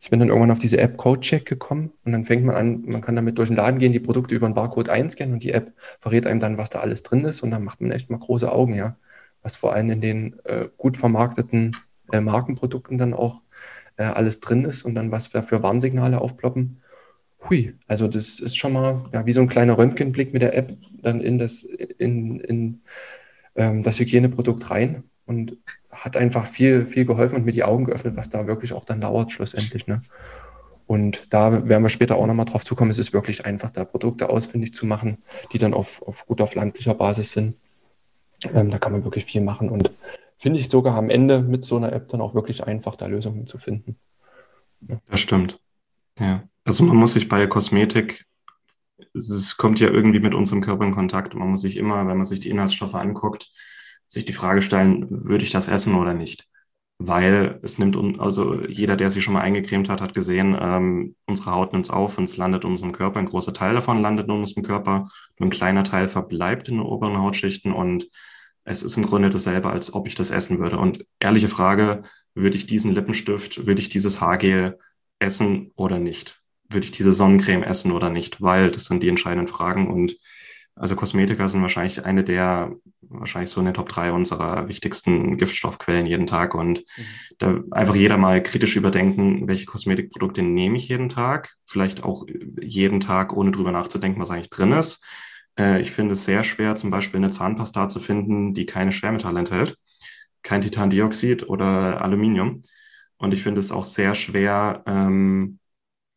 [0.00, 3.00] Ich bin dann irgendwann auf diese App CodeCheck gekommen und dann fängt man an, man
[3.00, 5.72] kann damit durch den Laden gehen, die Produkte über einen Barcode einscannen und die App
[5.98, 8.50] verrät einem dann, was da alles drin ist und dann macht man echt mal große
[8.50, 8.96] Augen, ja.
[9.42, 11.70] Was vor allem in den äh, gut vermarkteten
[12.12, 13.40] äh, Markenprodukten dann auch
[13.96, 16.80] äh, alles drin ist und dann was für, für Warnsignale aufploppen.
[17.48, 20.76] Hui, also das ist schon mal ja, wie so ein kleiner Röntgenblick mit der App
[21.02, 22.82] dann in das, in, in
[23.56, 25.56] ähm, das Hygieneprodukt rein und
[25.90, 29.00] hat einfach viel, viel geholfen und mir die Augen geöffnet, was da wirklich auch dann
[29.00, 29.86] dauert schlussendlich.
[29.86, 30.00] Ne?
[30.86, 32.90] Und da werden wir später auch nochmal drauf zukommen.
[32.90, 35.18] Es ist wirklich einfach, da Produkte ausfindig zu machen,
[35.52, 37.54] die dann auf, auf gut auf landlicher Basis sind.
[38.44, 39.90] Ähm, da kann man wirklich viel machen und
[40.38, 43.46] finde ich sogar am Ende mit so einer App dann auch wirklich einfach, da Lösungen
[43.46, 43.96] zu finden.
[44.88, 45.00] Ja.
[45.10, 45.60] Das stimmt.
[46.18, 46.44] Ja.
[46.64, 48.26] Also man muss sich bei Kosmetik,
[49.14, 51.34] es kommt ja irgendwie mit unserem Körper in Kontakt.
[51.34, 53.50] Man muss sich immer, wenn man sich die Inhaltsstoffe anguckt,
[54.06, 56.48] sich die Frage stellen, würde ich das essen oder nicht?
[57.02, 61.50] Weil es nimmt, also jeder, der sich schon mal eingecremt hat, hat gesehen, ähm, unsere
[61.52, 63.18] Haut nimmt es auf und es landet in unserem Körper.
[63.18, 65.08] Ein großer Teil davon landet in unserem Körper,
[65.38, 68.06] nur ein kleiner Teil verbleibt in den oberen Hautschichten und
[68.64, 70.76] es ist im Grunde dasselbe, als ob ich das essen würde.
[70.76, 72.02] Und ehrliche Frage,
[72.34, 74.78] würde ich diesen Lippenstift, würde ich dieses Haargel
[75.18, 76.42] essen oder nicht?
[76.68, 78.42] Würde ich diese Sonnencreme essen oder nicht?
[78.42, 80.18] Weil das sind die entscheidenden Fragen und
[80.74, 86.06] also Kosmetika sind wahrscheinlich eine der, wahrscheinlich so in den Top drei unserer wichtigsten Giftstoffquellen
[86.06, 86.54] jeden Tag.
[86.54, 87.02] Und mhm.
[87.38, 91.54] da einfach jeder mal kritisch überdenken, welche Kosmetikprodukte nehme ich jeden Tag.
[91.66, 92.24] Vielleicht auch
[92.60, 95.04] jeden Tag, ohne drüber nachzudenken, was eigentlich drin ist.
[95.58, 99.40] Äh, ich finde es sehr schwer, zum Beispiel eine Zahnpasta zu finden, die keine Schwermetalle
[99.40, 99.76] enthält.
[100.42, 102.62] Kein Titandioxid oder Aluminium.
[103.18, 105.59] Und ich finde es auch sehr schwer, ähm,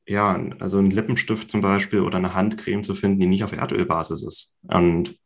[0.06, 4.24] ja, also einen Lippenstift zum Beispiel oder eine Handcreme zu finden, die nicht auf Erdölbasis
[4.24, 4.58] ist.
[4.64, 5.18] Und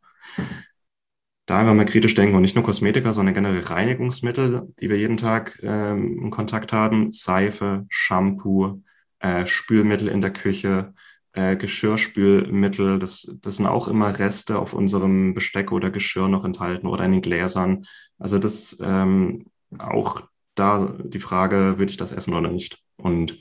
[1.46, 5.16] da einfach mal kritisch denken und nicht nur Kosmetika, sondern generell Reinigungsmittel, die wir jeden
[5.16, 8.82] Tag ähm, in Kontakt haben, Seife, Shampoo,
[9.20, 10.92] äh, Spülmittel in der Küche,
[11.32, 16.86] äh, Geschirrspülmittel, das, das sind auch immer Reste auf unserem Besteck oder Geschirr noch enthalten
[16.86, 17.86] oder in den Gläsern.
[18.18, 19.46] Also das ähm,
[19.78, 20.22] auch
[20.54, 22.82] da die Frage, würde ich das essen oder nicht?
[22.96, 23.40] Und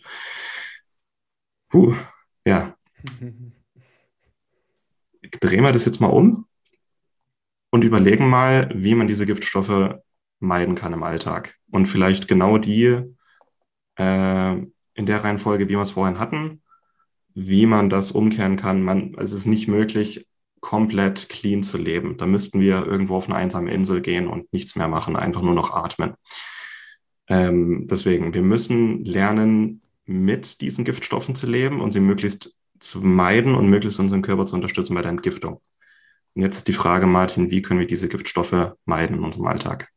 [1.77, 1.93] Puh,
[2.43, 2.75] ja.
[5.41, 6.47] Drehen wir das jetzt mal um
[7.69, 9.99] und überlegen mal, wie man diese Giftstoffe
[10.39, 11.55] meiden kann im Alltag.
[11.69, 13.03] Und vielleicht genau die
[13.99, 16.63] äh, in der Reihenfolge, wie wir es vorhin hatten,
[17.35, 18.81] wie man das umkehren kann.
[18.81, 20.27] Man, es ist nicht möglich,
[20.61, 22.17] komplett clean zu leben.
[22.17, 25.53] Da müssten wir irgendwo auf eine einsame Insel gehen und nichts mehr machen, einfach nur
[25.53, 26.15] noch atmen.
[27.27, 33.55] Ähm, deswegen, wir müssen lernen, mit diesen Giftstoffen zu leben und sie möglichst zu meiden
[33.55, 35.61] und möglichst unseren Körper zu unterstützen bei der Entgiftung.
[36.33, 39.89] Und jetzt ist die Frage, Martin, wie können wir diese Giftstoffe meiden in unserem Alltag?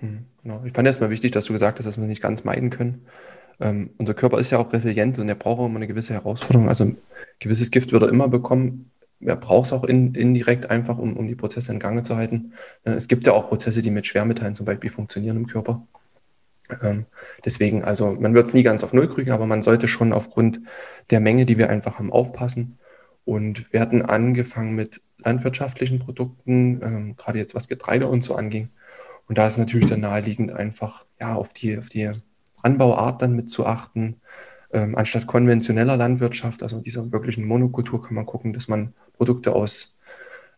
[0.00, 0.64] Mhm, genau.
[0.64, 3.06] Ich fand erstmal wichtig, dass du gesagt hast, dass wir nicht ganz meiden können.
[3.60, 6.68] Ähm, unser Körper ist ja auch resilient und er braucht auch immer eine gewisse Herausforderung.
[6.68, 6.98] Also ein
[7.40, 8.90] gewisses Gift wird er immer bekommen.
[9.20, 12.52] Er braucht es auch in, indirekt einfach, um, um die Prozesse in Gange zu halten.
[12.84, 15.86] Äh, es gibt ja auch Prozesse, die mit Schwermetallen zum Beispiel funktionieren im Körper.
[16.82, 17.06] Ähm,
[17.44, 20.60] deswegen, also man wird es nie ganz auf Null kriegen, aber man sollte schon aufgrund
[21.10, 22.78] der Menge, die wir einfach haben, aufpassen.
[23.24, 28.70] Und wir hatten angefangen mit landwirtschaftlichen Produkten, ähm, gerade jetzt was Getreide und so anging.
[29.26, 32.10] Und da ist natürlich dann naheliegend einfach ja, auf, die, auf die
[32.62, 34.20] Anbauart dann mit zu achten.
[34.72, 39.94] Ähm, anstatt konventioneller Landwirtschaft, also dieser wirklichen Monokultur, kann man gucken, dass man Produkte aus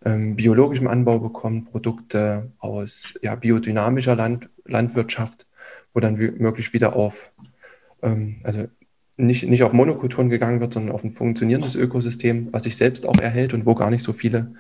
[0.05, 5.47] ähm, biologischem Anbau bekommt, Produkte aus ja, biodynamischer Land, Landwirtschaft
[5.95, 7.33] wo dann möglichst wieder auf,
[8.03, 8.67] ähm, also
[9.17, 13.19] nicht, nicht auf Monokulturen gegangen wird, sondern auf ein funktionierendes Ökosystem, was sich selbst auch
[13.19, 14.55] erhält und wo gar nicht so viele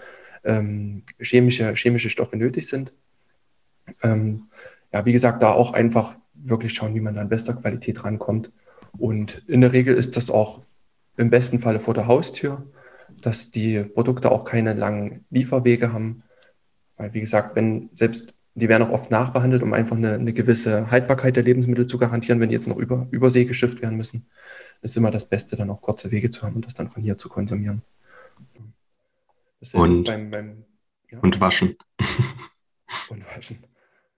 [0.44, 2.92] ähm, chemische, chemische Stoffe nötig sind.
[4.02, 4.44] Ähm,
[4.92, 8.50] ja, wie gesagt, da auch einfach wirklich schauen, wie man da in bester Qualität rankommt.
[8.98, 10.62] Und in der Regel ist das auch
[11.16, 12.66] im besten Falle vor der Haustür.
[13.20, 16.22] dass die Produkte auch keine langen Lieferwege haben.
[16.96, 20.90] Weil, wie gesagt, wenn selbst die werden auch oft nachbehandelt, um einfach eine, eine gewisse
[20.90, 24.26] Haltbarkeit der Lebensmittel zu garantieren, wenn die jetzt noch über Übersee geschifft werden müssen.
[24.82, 27.18] Ist immer das Beste, dann auch kurze Wege zu haben und das dann von hier
[27.18, 27.82] zu konsumieren.
[29.72, 30.64] Und, beim, beim,
[31.10, 31.18] ja.
[31.20, 31.76] und waschen.
[33.08, 33.58] Und waschen.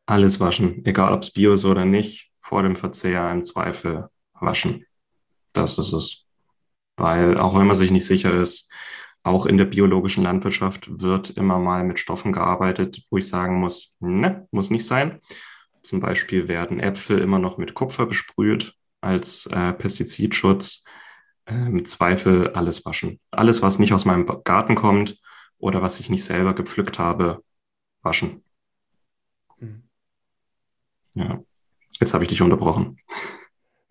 [0.07, 4.87] Alles waschen, egal ob es Bio ist oder nicht, vor dem Verzehr im Zweifel waschen.
[5.53, 6.27] Das ist es.
[6.97, 8.71] Weil auch wenn man sich nicht sicher ist,
[9.23, 13.97] auch in der biologischen Landwirtschaft wird immer mal mit Stoffen gearbeitet, wo ich sagen muss,
[14.01, 15.21] ne, muss nicht sein.
[15.83, 20.85] Zum Beispiel werden Äpfel immer noch mit Kupfer besprüht als äh, Pestizidschutz.
[21.45, 23.21] Äh, Im Zweifel alles waschen.
[23.31, 25.21] Alles, was nicht aus meinem Garten kommt
[25.59, 27.43] oder was ich nicht selber gepflückt habe,
[28.03, 28.45] waschen.
[29.59, 29.83] Hm.
[31.15, 31.43] Ja,
[32.01, 32.99] jetzt habe ich dich unterbrochen.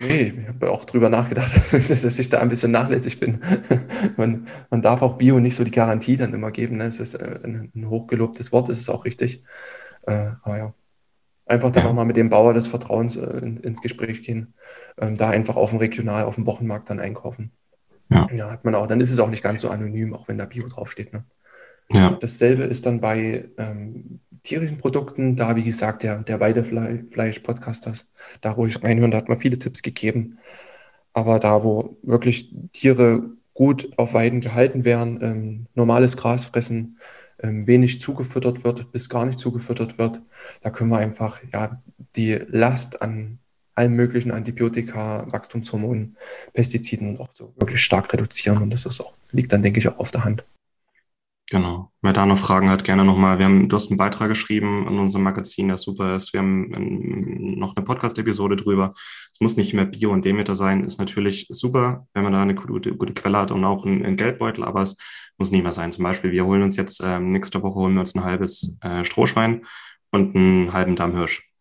[0.02, 3.40] Nee, ich habe auch drüber nachgedacht, dass ich da ein bisschen nachlässig bin.
[4.18, 6.78] Man, man darf auch Bio nicht so die Garantie dann immer geben.
[6.78, 6.86] Ne?
[6.86, 9.44] Es ist äh, ein, ein hochgelobtes Wort, ist es auch richtig.
[10.08, 10.74] Äh, aber ja,
[11.46, 14.54] einfach dann nochmal mit dem Bauer des Vertrauens äh, in, ins Gespräch gehen.
[14.98, 17.52] Ähm, da einfach auf dem Regional, auf dem Wochenmarkt dann einkaufen.
[18.10, 18.28] Ja.
[18.34, 18.52] ja.
[18.52, 18.88] hat man auch.
[18.88, 21.14] Dann ist es auch nicht ganz so anonym, auch wenn da Bio draufsteht.
[21.14, 21.24] Ne?
[21.92, 22.18] Ja.
[22.20, 28.08] Dasselbe ist dann bei ähm, tierischen Produkten, da wie gesagt der, der Weidefleisch-Podcast,
[28.42, 30.40] da ruhig reinhören, da hat man viele Tipps gegeben.
[31.14, 33.24] Aber da, wo wirklich Tiere
[33.54, 36.98] gut auf Weiden gehalten werden, ähm, normales Gras fressen,
[37.40, 40.22] ähm, wenig zugefüttert wird, bis gar nicht zugefüttert wird,
[40.62, 41.82] da können wir einfach ja,
[42.16, 43.40] die Last an
[43.76, 46.18] allen möglichen Antibiotika, Wachstumshormonen,
[46.54, 48.62] Pestiziden auch so wirklich stark reduzieren.
[48.62, 50.44] Und das ist auch, liegt dann, denke ich, auch auf der Hand.
[51.52, 51.92] Genau.
[52.02, 53.38] Wer da noch Fragen hat, gerne nochmal.
[53.38, 56.32] Wir haben, du hast einen Beitrag geschrieben in unserem Magazin, der super ist.
[56.32, 56.70] Wir haben
[57.60, 58.94] noch eine Podcast-Episode drüber.
[59.34, 60.86] Es muss nicht mehr Bio und Demeter sein.
[60.86, 64.16] Ist natürlich super, wenn man da eine gute, gute Quelle hat und auch einen, einen,
[64.16, 64.96] Geldbeutel, aber es
[65.38, 65.92] muss nicht mehr sein.
[65.92, 69.04] Zum Beispiel, wir holen uns jetzt, ähm, nächste Woche holen wir uns ein halbes äh,
[69.04, 69.64] Strohschwein
[70.12, 71.52] und einen halben Dammhirsch.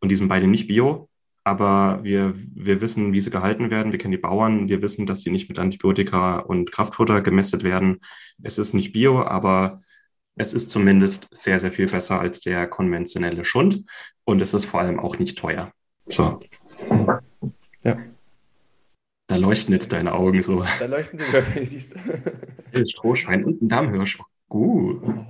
[0.00, 1.08] Und die sind beide nicht Bio,
[1.46, 3.92] aber wir, wir wissen, wie sie gehalten werden.
[3.92, 4.68] Wir kennen die Bauern.
[4.68, 8.00] Wir wissen, dass sie nicht mit Antibiotika und Kraftfutter gemästet werden.
[8.42, 9.80] Es ist nicht bio, aber
[10.34, 13.84] es ist zumindest sehr, sehr viel besser als der konventionelle Schund.
[14.24, 15.70] Und es ist vor allem auch nicht teuer.
[16.08, 16.40] So.
[17.84, 17.96] Ja.
[19.28, 20.64] Da leuchten jetzt deine Augen so.
[20.80, 22.86] Da leuchten sie siehst du.
[22.86, 24.18] Strohschwein und ein Dammhirsch.
[24.48, 25.02] Gut.
[25.02, 25.24] Uh.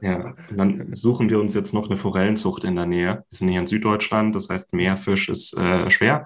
[0.00, 3.24] Ja, dann suchen wir uns jetzt noch eine Forellenzucht in der Nähe.
[3.28, 6.24] Wir sind hier in Süddeutschland, das heißt, Meerfisch ist äh, schwer,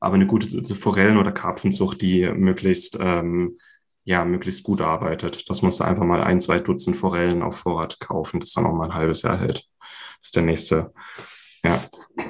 [0.00, 3.58] aber eine gute Forellen- oder Karpfenzucht, die möglichst, ähm,
[4.04, 5.48] ja, möglichst gut arbeitet.
[5.48, 8.86] Das muss einfach mal ein, zwei Dutzend Forellen auf Vorrat kaufen, das dann auch mal
[8.86, 9.68] ein halbes Jahr hält.
[9.78, 10.92] Das ist der nächste.
[11.64, 11.80] Ja.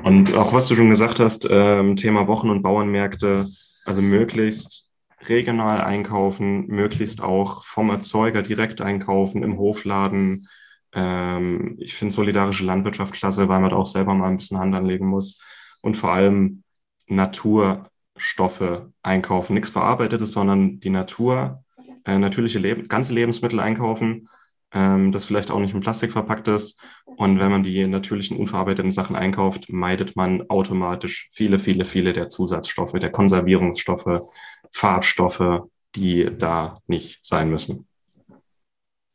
[0.05, 3.47] Und auch was du schon gesagt hast, ähm, Thema Wochen- und Bauernmärkte,
[3.87, 4.91] also möglichst
[5.28, 10.48] regional einkaufen, möglichst auch vom Erzeuger direkt einkaufen, im Hofladen.
[10.92, 14.74] Ähm, ich finde solidarische Landwirtschaft klasse, weil man da auch selber mal ein bisschen Hand
[14.74, 15.40] anlegen muss.
[15.80, 16.62] Und vor allem
[17.06, 19.54] Naturstoffe einkaufen.
[19.54, 21.64] Nichts Verarbeitetes, sondern die Natur,
[22.04, 24.28] äh, natürliche Leb ganze Lebensmittel einkaufen,
[24.74, 26.80] ähm, das vielleicht auch nicht in Plastik verpackt ist.
[27.04, 32.28] Und wenn man die natürlichen, unverarbeiteten Sachen einkauft, meidet man automatisch viele, viele, viele der
[32.28, 34.22] Zusatzstoffe, der Konservierungsstoffe,
[34.70, 35.62] Farbstoffe,
[35.94, 37.87] die da nicht sein müssen.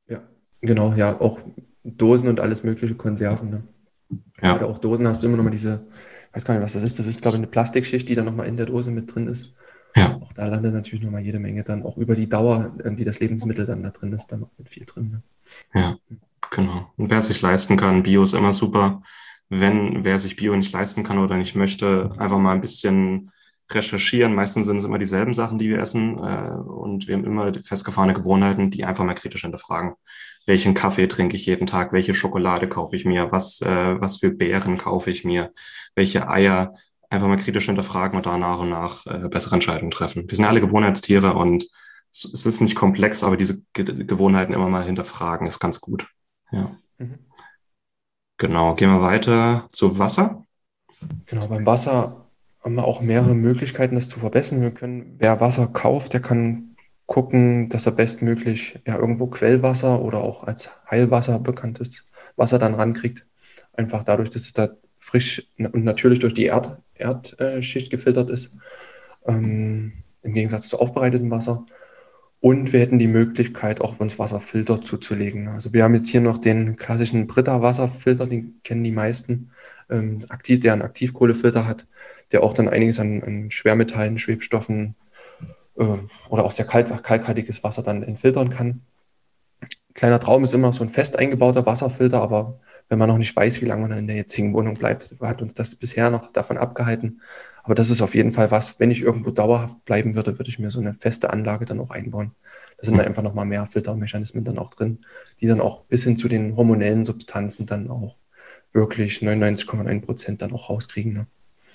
[0.07, 0.21] Ja,
[0.61, 1.39] genau, ja, auch
[1.83, 3.49] Dosen und alles mögliche Konserven.
[3.49, 3.63] Ne?
[4.41, 4.53] Ja.
[4.53, 5.87] Gerade auch Dosen hast du immer noch mal diese,
[6.29, 6.99] ich weiß gar nicht, was das ist.
[6.99, 9.55] Das ist, glaube ich, eine Plastikschicht, die dann nochmal in der Dose mit drin ist.
[9.95, 10.17] Ja.
[10.17, 13.65] Auch da landet natürlich nochmal jede Menge dann, auch über die Dauer, die das Lebensmittel
[13.65, 15.09] dann da drin ist, dann noch mit viel drin.
[15.09, 15.23] Ne?
[15.73, 15.97] Ja,
[16.51, 16.91] genau.
[16.97, 19.01] Und wer sich leisten kann, Bio ist immer super.
[19.49, 23.31] Wenn wer sich Bio nicht leisten kann oder nicht möchte, einfach mal ein bisschen
[23.69, 24.33] recherchieren.
[24.33, 26.17] Meistens sind es immer dieselben Sachen, die wir essen.
[26.17, 29.93] Äh, und wir haben immer festgefahrene Gewohnheiten, die einfach mal kritisch hinterfragen.
[30.45, 31.91] Welchen Kaffee trinke ich jeden Tag?
[31.91, 33.31] Welche Schokolade kaufe ich mir?
[33.31, 35.51] Was, äh, was für Beeren kaufe ich mir?
[35.95, 36.75] Welche Eier?
[37.09, 40.29] Einfach mal kritisch hinterfragen und da nach und nach äh, bessere Entscheidungen treffen.
[40.29, 41.67] Wir sind alle Gewohnheitstiere und
[42.25, 46.07] es ist nicht komplex, aber diese Gewohnheiten immer mal hinterfragen ist ganz gut.
[46.51, 46.77] Ja.
[46.97, 47.19] Mhm.
[48.37, 50.45] Genau, gehen wir weiter zu Wasser.
[51.25, 52.27] Genau, beim Wasser
[52.63, 54.61] haben wir auch mehrere Möglichkeiten, das zu verbessern.
[54.61, 56.75] Wir können, wer Wasser kauft, der kann
[57.05, 63.25] gucken, dass er bestmöglich ja irgendwo Quellwasser oder auch als Heilwasser bekanntes Wasser dann rankriegt.
[63.73, 64.69] Einfach dadurch, dass es da
[64.99, 68.55] frisch und natürlich durch die Erd, Erdschicht gefiltert ist,
[69.25, 71.65] ähm, im Gegensatz zu aufbereitetem Wasser.
[72.39, 75.47] Und wir hätten die Möglichkeit, auch uns Wasserfilter zuzulegen.
[75.47, 79.51] Also wir haben jetzt hier noch den klassischen Britta-Wasserfilter, den kennen die meisten,
[79.89, 81.87] ähm, aktiv, der einen Aktivkohlefilter hat,
[82.31, 84.95] der auch dann einiges an, an Schwermetallen, Schwebstoffen
[85.77, 85.83] äh,
[86.29, 88.81] oder auch sehr kalt, kalkhaltiges Wasser dann entfiltern kann.
[89.95, 92.59] Kleiner Traum ist immer so ein fest eingebauter Wasserfilter, aber
[92.89, 95.55] wenn man noch nicht weiß, wie lange man in der jetzigen Wohnung bleibt, hat uns
[95.55, 97.21] das bisher noch davon abgehalten.
[97.67, 100.57] Aber das ist auf jeden Fall was, wenn ich irgendwo dauerhaft bleiben würde, würde ich
[100.57, 102.31] mir so eine feste Anlage dann auch einbauen.
[102.77, 104.99] Da sind dann einfach nochmal mehr Filtermechanismen dann auch drin,
[105.41, 108.15] die dann auch bis hin zu den hormonellen Substanzen dann auch
[108.71, 111.11] wirklich 99,9 Prozent dann auch rauskriegen.
[111.11, 111.27] Ne?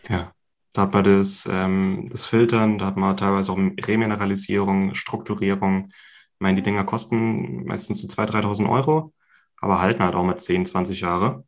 [0.09, 0.33] Ja,
[0.73, 5.89] da hat man das, ähm, das Filtern, da hat man teilweise auch Remineralisierung, Strukturierung.
[5.91, 9.13] Ich meine, die Dinger kosten meistens so 2.000, 3.000 Euro,
[9.61, 11.45] aber halten halt auch mal 10, 20 Jahre.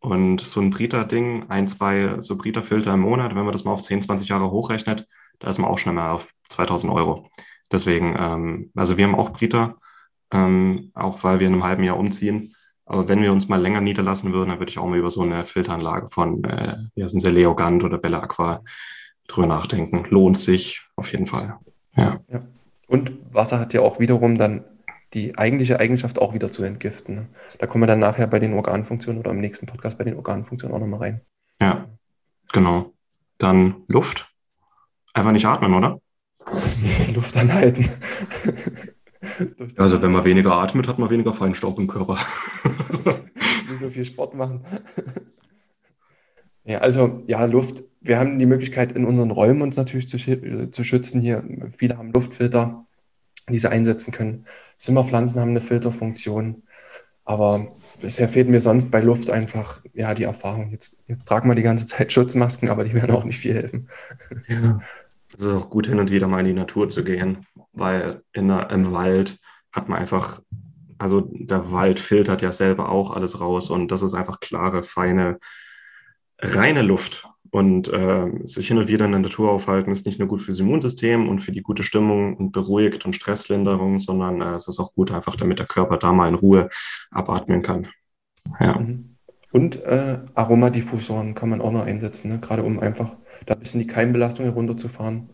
[0.00, 3.82] Und so ein Brita-Ding, ein, zwei so Brita-Filter im Monat, wenn man das mal auf
[3.82, 5.06] 10, 20 Jahre hochrechnet,
[5.38, 7.30] da ist man auch schon mal auf 2000 Euro.
[7.70, 9.76] Deswegen, ähm, also wir haben auch Brita,
[10.32, 12.54] ähm, auch weil wir in einem halben Jahr umziehen.
[12.84, 15.22] Aber wenn wir uns mal länger niederlassen würden, dann würde ich auch mal über so
[15.22, 18.62] eine Filteranlage von, äh, wie heißen sie, Leogant oder Bella Aqua
[19.26, 20.06] drüber nachdenken.
[20.08, 21.58] Lohnt sich auf jeden Fall.
[21.96, 22.18] Ja.
[22.28, 22.40] ja.
[22.86, 24.64] Und Wasser hat ja auch wiederum dann
[25.16, 27.14] die eigentliche Eigenschaft auch wieder zu entgiften.
[27.14, 27.26] Ne?
[27.58, 30.76] Da kommen wir dann nachher bei den Organfunktionen oder im nächsten Podcast bei den Organfunktionen
[30.76, 31.20] auch nochmal rein.
[31.58, 31.88] Ja,
[32.52, 32.92] genau.
[33.38, 34.30] Dann Luft.
[35.14, 35.98] Einfach nicht atmen, oder?
[37.14, 37.88] Luft anhalten.
[39.78, 42.18] also wenn man weniger atmet, hat man weniger Feinstaub im Körper.
[43.70, 44.66] Nicht so viel Sport machen.
[46.64, 47.84] Ja, also ja, Luft.
[48.02, 50.18] Wir haben die Möglichkeit, in unseren Räumen uns natürlich zu,
[50.70, 51.22] zu schützen.
[51.22, 51.42] Hier,
[51.78, 52.86] viele haben Luftfilter,
[53.48, 54.44] die sie einsetzen können.
[54.78, 56.62] Zimmerpflanzen haben eine Filterfunktion.
[57.24, 60.70] Aber bisher fehlt mir sonst bei Luft einfach ja die Erfahrung.
[60.70, 63.88] Jetzt, jetzt tragen wir die ganze Zeit Schutzmasken, aber die werden auch nicht viel helfen.
[64.48, 64.80] Ja.
[65.36, 68.48] Es ist auch gut, hin und wieder mal in die Natur zu gehen, weil in
[68.48, 69.38] der, im Wald
[69.72, 70.40] hat man einfach,
[70.98, 75.38] also der Wald filtert ja selber auch alles raus und das ist einfach klare, feine,
[76.38, 77.28] reine Luft.
[77.50, 80.58] Und äh, sich hin und wieder in der Natur aufhalten, ist nicht nur gut fürs
[80.58, 84.92] Immunsystem und für die gute Stimmung und beruhigt und Stresslinderung, sondern äh, es ist auch
[84.92, 86.68] gut einfach, damit der Körper da mal in Ruhe
[87.10, 87.88] abatmen kann.
[88.60, 88.78] Ja.
[88.78, 89.16] Mhm.
[89.52, 92.38] Und äh, Aromadiffusoren kann man auch noch einsetzen, ne?
[92.40, 93.16] gerade um einfach
[93.46, 95.30] da ein bisschen die Keimbelastung herunterzufahren.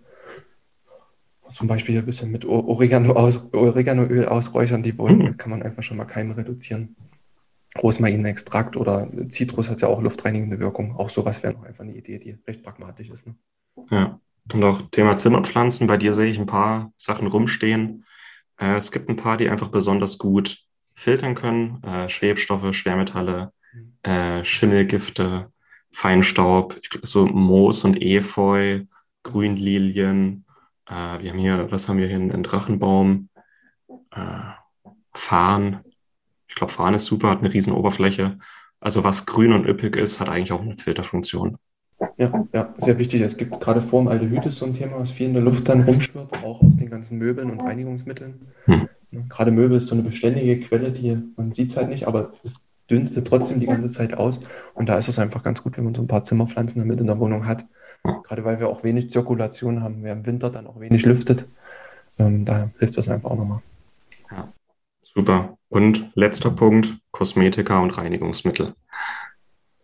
[1.53, 5.37] Zum Beispiel ein bisschen mit Oregano aus, Oreganoöl ausräuchern die Bohnen, mhm.
[5.37, 6.97] kann man einfach schon mal Keime reduzieren.
[7.81, 10.97] Rosmarinextrakt oder Zitrus hat ja auch luftreinigende Wirkung.
[10.97, 13.27] Auch sowas wäre noch einfach eine Idee, die recht pragmatisch ist.
[13.27, 13.35] Ne?
[13.91, 14.21] Ja,
[14.53, 15.87] und auch Thema Zimmerpflanzen.
[15.87, 18.05] Bei dir sehe ich ein paar Sachen rumstehen.
[18.59, 20.59] Äh, es gibt ein paar, die einfach besonders gut
[20.95, 21.83] filtern können.
[21.83, 24.11] Äh, Schwebstoffe, Schwermetalle, mhm.
[24.11, 25.51] äh, Schimmelgifte,
[25.91, 28.83] Feinstaub, so Moos und Efeu,
[29.23, 30.45] Grünlilien.
[30.87, 32.17] Äh, wir haben hier, was haben wir hier?
[32.17, 33.29] Einen Drachenbaum,
[34.11, 34.53] äh,
[35.15, 35.85] Farn.
[36.53, 38.39] Ich glaube, Farn ist super, hat eine riesen Oberfläche.
[38.79, 41.57] Also was grün und üppig ist, hat eigentlich auch eine Filterfunktion.
[42.19, 43.23] Ja, ja, sehr wichtig.
[43.23, 46.31] Es gibt gerade Formaldehyd ist so ein Thema, was viel in der Luft dann rumschwirrt,
[46.45, 48.49] auch aus den ganzen Möbeln und Reinigungsmitteln.
[48.67, 48.87] Hm.
[49.31, 52.57] Gerade Möbel ist so eine beständige Quelle, die man sieht es halt nicht, aber es
[52.91, 54.41] dünstet trotzdem die ganze Zeit aus.
[54.75, 57.07] Und da ist es einfach ganz gut, wenn man so ein paar Zimmerpflanzen damit in
[57.07, 57.65] der Wohnung hat.
[58.25, 61.47] Gerade weil wir auch wenig Zirkulation haben, wer im Winter dann auch wenig lüftet.
[62.19, 63.63] Ähm, da hilft das einfach auch nochmal.
[64.31, 64.49] Ja,
[65.15, 65.57] super.
[65.69, 68.75] Und letzter Punkt, Kosmetika und Reinigungsmittel.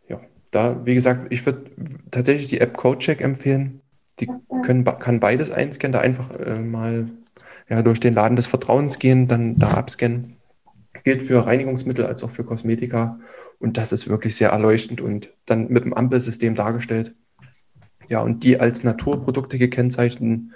[0.08, 0.20] Ja,
[0.50, 1.70] da, wie gesagt, ich würde
[2.10, 3.80] tatsächlich die App CodeCheck empfehlen.
[4.20, 4.28] Die
[4.64, 7.08] können, kann beides einscannen, da einfach äh, mal
[7.68, 10.38] ja, durch den Laden des Vertrauens gehen, dann da abscannen
[11.04, 13.18] gilt für Reinigungsmittel als auch für Kosmetika.
[13.58, 17.14] Und das ist wirklich sehr erleuchtend und dann mit dem Ampelsystem dargestellt.
[18.08, 20.52] Ja, und die als Naturprodukte gekennzeichneten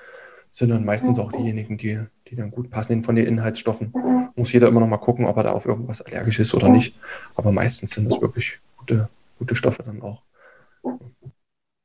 [0.53, 2.01] sind dann meistens auch diejenigen, die,
[2.33, 3.93] die dann gut passen von den Inhaltsstoffen.
[4.35, 6.97] Muss jeder immer noch mal gucken, ob er da auf irgendwas allergisch ist oder nicht.
[7.35, 10.23] Aber meistens sind das wirklich gute, gute Stoffe dann auch.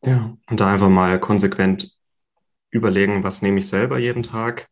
[0.06, 1.92] Ja, und da einfach mal konsequent
[2.72, 4.70] überlegen, was nehme ich selber jeden Tag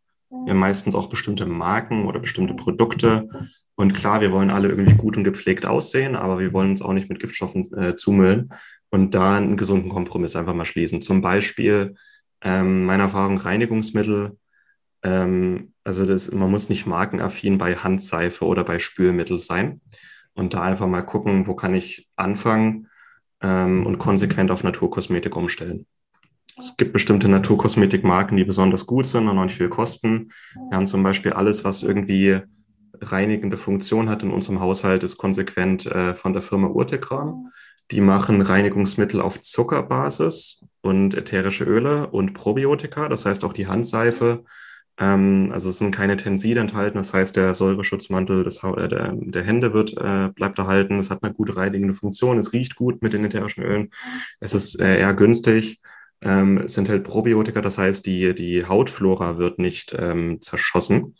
[0.48, 3.28] ja meistens auch bestimmte Marken oder bestimmte Produkte.
[3.76, 6.94] Und klar, wir wollen alle irgendwie gut und gepflegt aussehen, aber wir wollen uns auch
[6.94, 8.54] nicht mit Giftstoffen äh, zumüllen
[8.90, 11.02] und da einen gesunden Kompromiss einfach mal schließen.
[11.02, 11.96] Zum Beispiel
[12.42, 14.38] ähm, meine Erfahrung Reinigungsmittel.
[15.06, 19.80] Ähm, also das, man muss nicht markenaffin bei Handseife oder bei Spülmittel sein.
[20.34, 22.90] Und da einfach mal gucken, wo kann ich anfangen
[23.42, 25.86] ähm, und konsequent auf Naturkosmetik umstellen.
[26.58, 30.32] Es gibt bestimmte Naturkosmetikmarken, die besonders gut sind und auch nicht viel kosten.
[30.70, 32.42] Wir haben zum Beispiel alles, was irgendwie
[33.02, 37.52] reinigende Funktion hat in unserem Haushalt, ist konsequent äh, von der Firma Urtekram.
[37.92, 44.44] Die machen Reinigungsmittel auf Zuckerbasis und ätherische Öle und Probiotika, das heißt auch die Handseife.
[44.98, 49.44] Ähm, also es sind keine Tenside enthalten, das heißt der Säureschutzmantel des, äh, der, der,
[49.44, 51.00] Hände wird, äh, bleibt erhalten.
[51.00, 53.92] Es hat eine gute reinigende Funktion, es riecht gut mit den ätherischen Ölen.
[54.40, 55.82] Es ist äh, eher günstig
[56.22, 61.16] Ähm, es enthält Probiotika, das heißt, die, die Hautflora wird nicht ähm, zerschossen.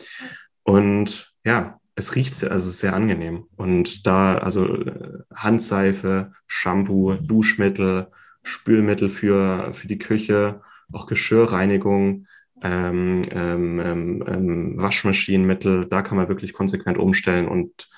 [0.64, 3.46] Und ja, es riecht sehr, also sehr angenehm.
[3.56, 8.08] Und da, also äh, Handseife, Shampoo, Duschmittel,
[8.44, 10.62] Spülmittel für, für die Küche,
[10.92, 12.28] auch Geschirrreinigung,
[12.62, 17.90] ähm, ähm, ähm, ähm Waschmaschinenmittel, da kann man wirklich konsequent umstellen und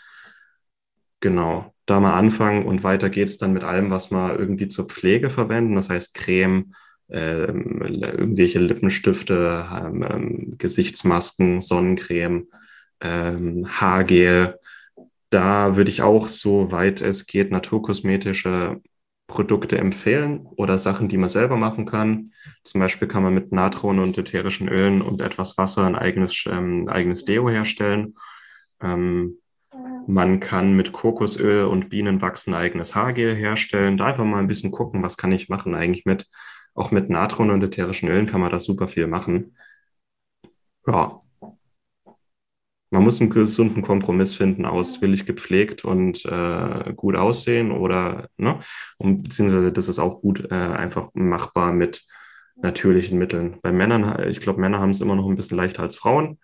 [1.19, 5.29] genau, da mal anfangen und weiter geht's dann mit allem, was man irgendwie zur Pflege
[5.29, 6.73] verwenden, das heißt Creme,
[7.09, 12.47] ähm, irgendwelche Lippenstifte, ähm, ähm, Gesichtsmasken, Sonnencreme,
[13.01, 14.59] ähm, Haargel.
[15.29, 18.81] Da würde ich auch, soweit es geht, naturkosmetische
[19.27, 22.31] Produkte empfehlen oder Sachen, die man selber machen kann.
[22.63, 26.87] Zum Beispiel kann man mit Natron und ätherischen Ölen und etwas Wasser ein eigenes, ähm,
[26.87, 28.15] eigenes Deo herstellen.
[28.81, 29.39] Ähm,
[30.07, 33.97] man kann mit Kokosöl und Bienenwachs ein eigenes Haargel herstellen.
[33.97, 36.27] Da einfach mal ein bisschen gucken, was kann ich machen eigentlich mit.
[36.73, 39.57] Auch mit Natron und ätherischen Ölen kann man das super viel machen.
[40.87, 41.21] Ja,
[42.89, 48.29] man muss einen gesunden Kompromiss finden aus will ich gepflegt und äh, gut aussehen oder,
[48.37, 48.59] ne?
[48.97, 52.05] Und beziehungsweise das ist auch gut äh, einfach machbar mit
[52.55, 53.57] natürlichen Mitteln.
[53.61, 56.39] Bei Männern, ich glaube, Männer haben es immer noch ein bisschen leichter als Frauen.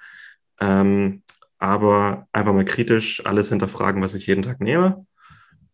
[0.59, 1.23] Ähm,
[1.57, 5.05] aber einfach mal kritisch alles hinterfragen, was ich jeden Tag nehme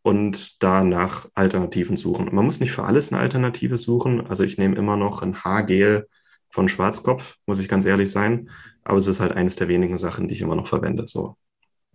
[0.02, 2.30] und da nach Alternativen suchen.
[2.32, 4.28] Man muss nicht für alles eine Alternative suchen.
[4.28, 6.08] Also ich nehme immer noch ein Haargel
[6.50, 8.50] von Schwarzkopf, muss ich ganz ehrlich sein.
[8.84, 11.08] Aber es ist halt eines der wenigen Sachen, die ich immer noch verwende.
[11.08, 11.38] So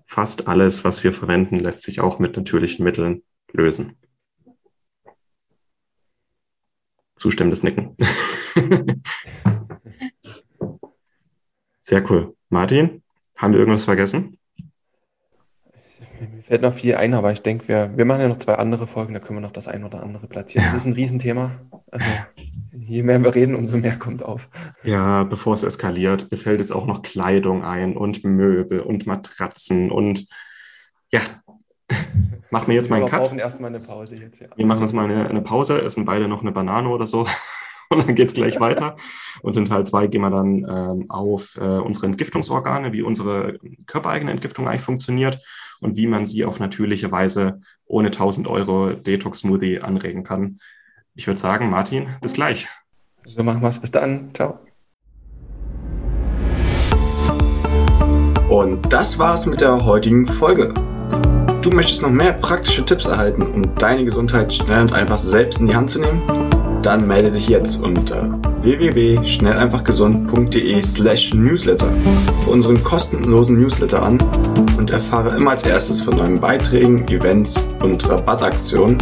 [0.07, 3.97] fast alles, was wir verwenden, lässt sich auch mit natürlichen Mitteln lösen.
[7.17, 7.97] Zustimmendes Nicken.
[11.81, 12.37] Sehr cool.
[12.49, 13.03] Martin,
[13.37, 14.39] haben wir irgendwas vergessen?
[16.33, 18.87] Mir fällt noch viel ein, aber ich denke, wir, wir machen ja noch zwei andere
[18.87, 20.67] Folgen, da können wir noch das ein oder andere platzieren.
[20.67, 20.73] Ja.
[20.73, 21.53] Das ist ein Riesenthema.
[21.91, 22.07] Also,
[22.73, 24.49] je mehr wir reden, umso mehr kommt auf.
[24.83, 29.91] Ja, bevor es eskaliert, mir fällt jetzt auch noch Kleidung ein und Möbel und Matratzen
[29.91, 30.27] und
[31.11, 31.21] ja,
[32.51, 33.21] machen wir jetzt mal einen Cut.
[33.21, 34.49] Wir brauchen erstmal eine Pause jetzt, ja.
[34.55, 37.27] Wir machen uns mal eine, eine Pause, essen beide noch eine Banane oder so
[37.91, 38.97] und dann geht es gleich weiter.
[39.43, 44.31] Und in Teil 2 gehen wir dann ähm, auf äh, unsere Entgiftungsorgane, wie unsere körpereigene
[44.31, 45.39] Entgiftung eigentlich funktioniert
[45.81, 50.59] und wie man sie auf natürliche Weise ohne 1000 Euro Detox-Smoothie anregen kann.
[51.15, 52.69] Ich würde sagen, Martin, bis gleich.
[53.25, 53.79] So machen wir es.
[53.79, 54.35] Bis dann.
[54.35, 54.59] Ciao.
[58.49, 60.73] Und das war's mit der heutigen Folge.
[61.63, 65.67] Du möchtest noch mehr praktische Tipps erhalten, um deine Gesundheit schnell und einfach selbst in
[65.67, 66.23] die Hand zu nehmen?
[66.83, 71.91] Dann melde dich jetzt unter www.schnelleinfachgesund.de slash newsletter
[72.45, 74.19] für unseren kostenlosen Newsletter an
[74.85, 78.99] und erfahre immer als erstes von neuen Beiträgen, Events und Rabattaktionen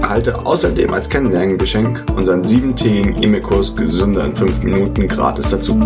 [0.00, 5.78] Erhalte außerdem als Kennenlerngeschenk unseren siebentägigen E-Mail-Kurs Gesünder in 5 Minuten gratis dazu.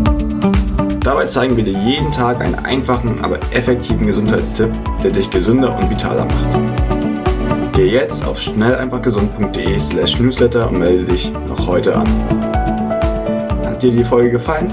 [1.00, 4.70] Dabei zeigen wir dir jeden Tag einen einfachen, aber effektiven Gesundheitstipp,
[5.02, 7.72] der dich gesünder und vitaler macht.
[7.72, 12.06] Geh jetzt auf schnelleinfachgesund.de slash newsletter und melde dich noch heute an.
[13.64, 14.72] Hat dir die Folge gefallen?